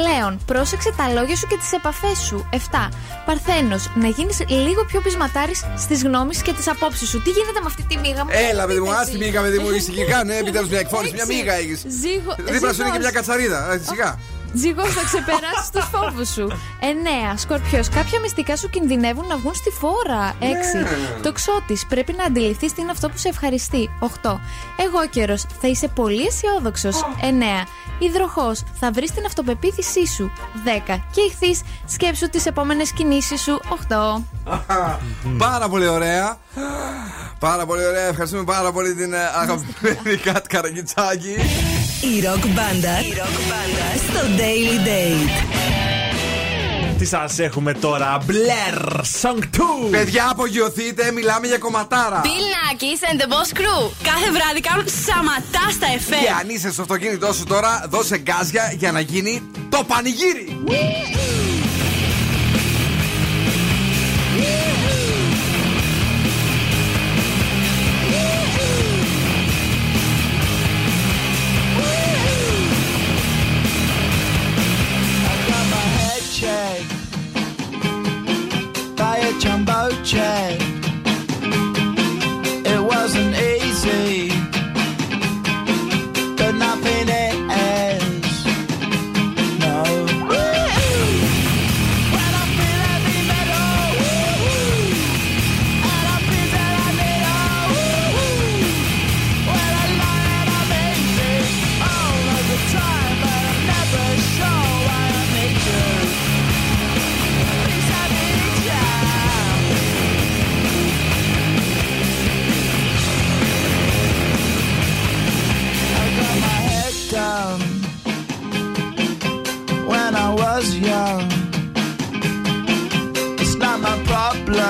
[0.06, 2.48] Λέων, πρόσεξε τα λόγια σου και τις επαφές σου.
[2.50, 2.90] 7.
[3.26, 7.22] Παρθένος, να γίνεις λίγο πιο πεισματάρης στις γνώμε και τις απόψεις σου.
[7.22, 9.24] Τι γίνεται με αυτή τη μίγα μου; Έλα, παιδί μου, Πείτε ας τη εσύ.
[9.24, 10.24] μίγα, παιδί μου, ησυχικά.
[10.24, 11.38] Ναι, επιτέλους μια εκφώνηση, μια Έξι.
[11.38, 11.80] μίγα έχεις.
[12.02, 12.98] Ζύγο- Δίπλα σου είναι και ζυγός.
[13.00, 13.74] μια κατσαρίδα.
[13.74, 14.20] Ε, Σιγά.
[14.54, 16.48] Ζυγό, θα ξεπεράσεις τους φόβους σου.
[16.80, 17.38] 9.
[17.38, 20.36] Σκορπιός, κάποια μυστικά σου κινδυνεύουν να βγουν στη φόρα.
[20.40, 21.22] 6.
[21.22, 23.90] Τοξότη, πρέπει να αντιληφθείς τι είναι αυτό που σε ευχαριστεί.
[24.00, 24.40] 8.
[24.78, 27.02] Εγώ καιρο, θα είσαι πολύ αισιόδοξος.
[27.22, 27.68] 9.
[28.00, 30.32] Υδροχός, θα βρεις την αυτοπεποίθησή σου.
[30.66, 31.04] 10.
[31.12, 33.60] Και ηχθείς, σκέψου τις επόμενες κινήσεις σου.
[33.70, 34.24] 8.
[35.38, 36.38] Πάρα πολύ ωραία.
[37.40, 38.08] Πάρα πολύ ωραία.
[38.08, 41.36] Ευχαριστούμε πάρα πολύ την ε, αγαπημένη Κάτ Καραγκιτσάκη.
[42.04, 43.00] Η ροκ μπάντα
[43.96, 45.46] στο Daily Date.
[46.98, 49.90] Τι σας έχουμε τώρα, Blair Song 2.
[49.92, 52.22] Παιδιά, απογειωθείτε, μιλάμε για κομματάρα.
[52.24, 53.92] Bill Nackis and the Boss Crew.
[54.04, 56.16] Κάθε βράδυ κάνουν σαματά στα εφέ.
[56.16, 60.58] Και αν είσαι στο αυτοκίνητό σου τώρα, δώσε γκάζια για να γίνει το πανηγύρι.
[80.04, 80.71] try.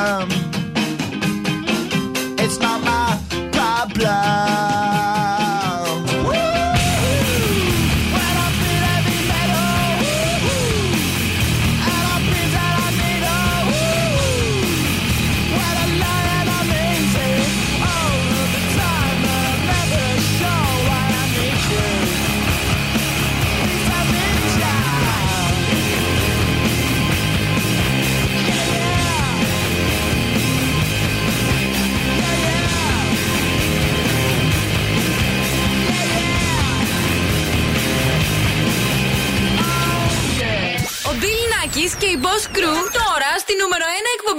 [0.02, 0.31] um,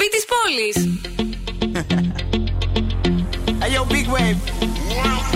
[0.02, 0.78] εκπομπή της πόλης.
[3.62, 4.40] Hey yo, big wave.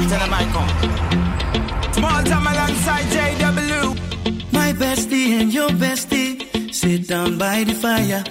[0.09, 0.71] Tell them I come.
[1.97, 3.81] Small time alongside JW.
[4.57, 6.31] My bestie and your bestie
[6.79, 8.23] sit down by the fire.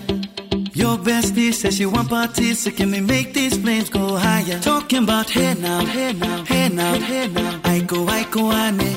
[0.83, 4.59] Your bestie says she want parties, so can we make these flames go higher?
[4.73, 7.53] Talking about hey now, hey now, hey now, hey now.
[7.75, 8.93] I go, I go, ane.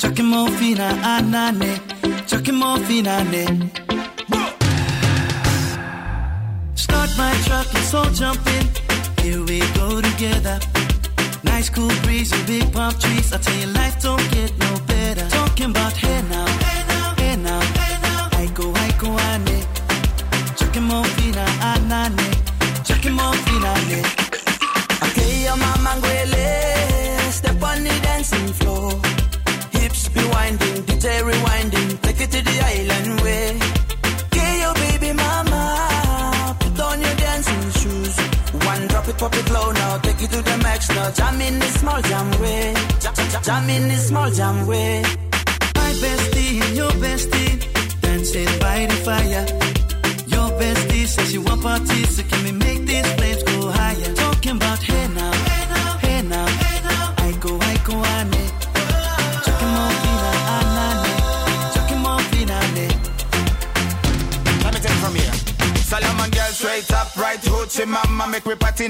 [0.00, 1.72] Chucking more fina, anane.
[2.30, 3.44] Chucking more fina, ane.
[7.17, 8.67] My truck, let's all jump in.
[9.23, 10.59] Here we go together.
[11.43, 13.31] Nice cool breeze and big palm trees.
[13.33, 15.27] I tell you, life don't get no better.
[15.29, 16.64] Talking about hey now,
[41.95, 42.73] small jam way.
[43.43, 45.24] Jam, in the small jam way.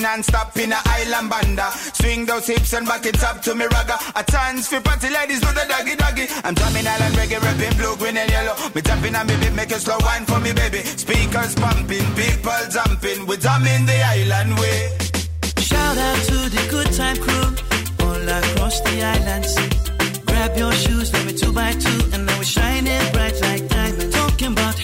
[0.05, 1.67] Non-stop in a island banda.
[1.97, 3.97] Swing those hips and back it up to me ragga.
[4.19, 6.25] A chance for party ladies do the doggy doggy.
[6.45, 8.55] I'm drumming island reggae, rapping blue, green and yellow.
[8.75, 10.81] Me jumping on me beat, make a slow wine for me baby.
[11.03, 13.25] Speakers pumping, people jumping.
[13.25, 14.79] We drumming the island way.
[15.69, 17.47] Shout out to the good time crew
[18.05, 19.51] all across the islands.
[20.27, 24.13] Grab your shoes, let me two by two, and now we're shining bright like diamonds.
[24.13, 24.77] Talking about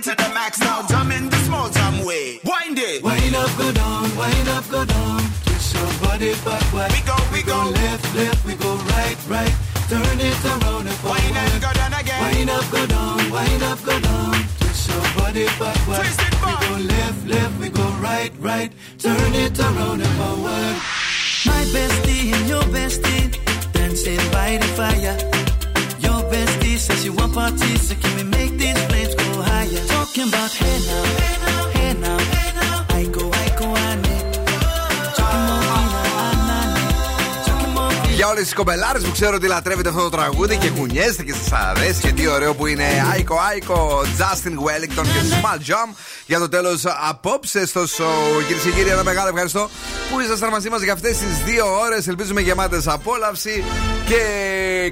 [0.00, 3.50] it to the max now Jam in the small jam way Wind it Wind up,
[3.58, 5.20] go down, wind up, go down.
[5.44, 6.90] Twist your body backward.
[6.92, 7.58] We go, we go.
[7.70, 9.54] left, left, we go right, right.
[9.88, 11.20] Turn it around and forward.
[11.20, 14.34] Wind and go down again Wind up, go down, wind up, go down.
[14.60, 15.96] Twist your body backward.
[16.00, 16.60] Twist it back.
[16.60, 18.72] We go left, left, we go right, right.
[18.98, 20.76] Turn it around and forward.
[21.46, 23.26] My bestie and your bestie
[23.72, 25.16] dancing by the fire.
[26.00, 29.14] Your bestie says she want parties, so can we make these flames
[29.70, 29.86] higher?
[29.86, 31.59] Talking about hey now, hey now,
[38.20, 41.52] Για όλες τις κομπελάρε που ξέρω ότι λατρεύετε αυτό το τραγούδι και κουνιέστε και σας
[41.52, 45.94] αρέσει και τι ωραίο που είναι Άικο Άικο, Justin Wellington και Small Jump
[46.26, 48.44] για το τέλος απόψε στο show.
[48.46, 49.70] Κυρίες και κύριοι, ένα μεγάλο ευχαριστώ
[50.10, 52.08] που ήσασταν μαζί μας για αυτές τις δύο ώρες.
[52.08, 53.64] Ελπίζουμε γεμάτες απόλαυση
[54.06, 54.20] και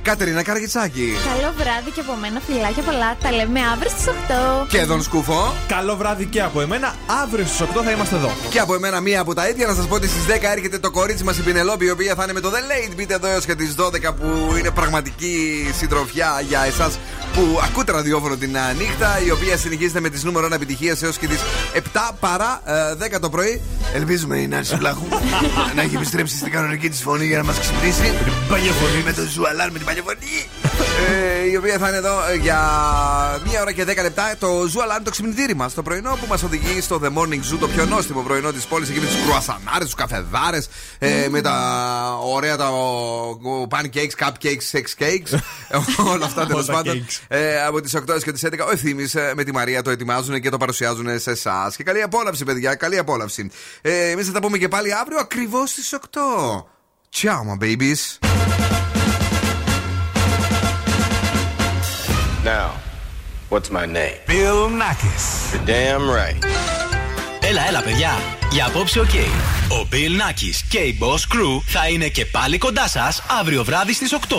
[0.03, 1.17] Κατερίνα Καραγιτσάκη.
[1.25, 3.17] Καλό βράδυ και από μένα, φιλάκια πολλά.
[3.23, 4.67] Τα λέμε αύριο στις 8.
[4.69, 5.55] Και τον Σκούφο.
[5.69, 6.95] Καλό βράδυ και από εμένα.
[7.23, 8.31] Αύριο στις 8 θα είμαστε εδώ.
[8.51, 10.91] Και από εμένα μία από τα ίδια να σας πω ότι στις 10 έρχεται το
[10.91, 12.93] κορίτσι μας η Πινελόπη, η οποία θα είναι με το The Late.
[12.97, 16.99] Μπείτε εδώ έως και τις 12 που είναι πραγματική συντροφιά για εσάς
[17.35, 19.21] που ακούτε ραδιόφωνο την α, νύχτα.
[19.27, 21.39] Η οποία συνεχίζεται με τις νούμερο 1 επιτυχίες έως και τις
[21.75, 21.79] 7
[22.21, 23.61] παρά ε, 10 το πρωί.
[23.95, 25.05] Ελπίζουμε η Νάνση Βλάχου
[25.77, 28.13] να έχει επιστρέψει στην κανονική της φωνή για να μας ξυπνήσει.
[28.49, 29.03] Παλιά φωνή.
[29.05, 30.49] Με το ζουαλάρ με την παλιά φωνή.
[31.45, 32.61] ε, η οποία θα είναι εδώ ε, για
[33.47, 34.35] μία ώρα και δέκα λεπτά.
[34.39, 37.69] Το ζουαλάρ το ξυπνητήρι μας το πρωινό που μας οδηγεί στο The Morning Zoo, το
[37.69, 40.69] πιο νόστιμο πρωινό της πόλης εκεί με τι κρουασανάρες, τους καφεδάρες,
[40.99, 41.57] ε, με τα
[42.35, 43.08] ωραία τα ο,
[43.69, 45.39] pancakes, cupcakes, sex cakes.
[46.13, 47.07] όλα αυτά τέλος Όλα τα πάντων.
[47.09, 47.25] cakes.
[47.29, 49.05] Ε, από τις 8 έως και τις 11 ο ευθύνη
[49.35, 51.77] με τη Μαρία το ετοιμάζουν και το παρουσιάζουν σε εσάς.
[51.77, 53.51] Και καλή απόλαυση, παιδιά, καλή απόλαυση.
[53.83, 56.67] Ε, Εμείς θα τα πούμε και πάλι αύριο ακριβώς στις 8.
[57.23, 58.19] Ciao, my babies.
[62.45, 62.69] Now,
[63.53, 64.19] what's my name?
[64.27, 65.27] Bill Nakis.
[65.53, 66.43] You're damn right.
[67.49, 68.11] Έλα, έλα, παιδιά.
[68.51, 69.15] Για απόψε, οκ.
[69.69, 73.93] Ο Bill Nakis και η Boss Crew θα είναι και πάλι κοντά σας αύριο βράδυ
[73.93, 74.39] στις 8.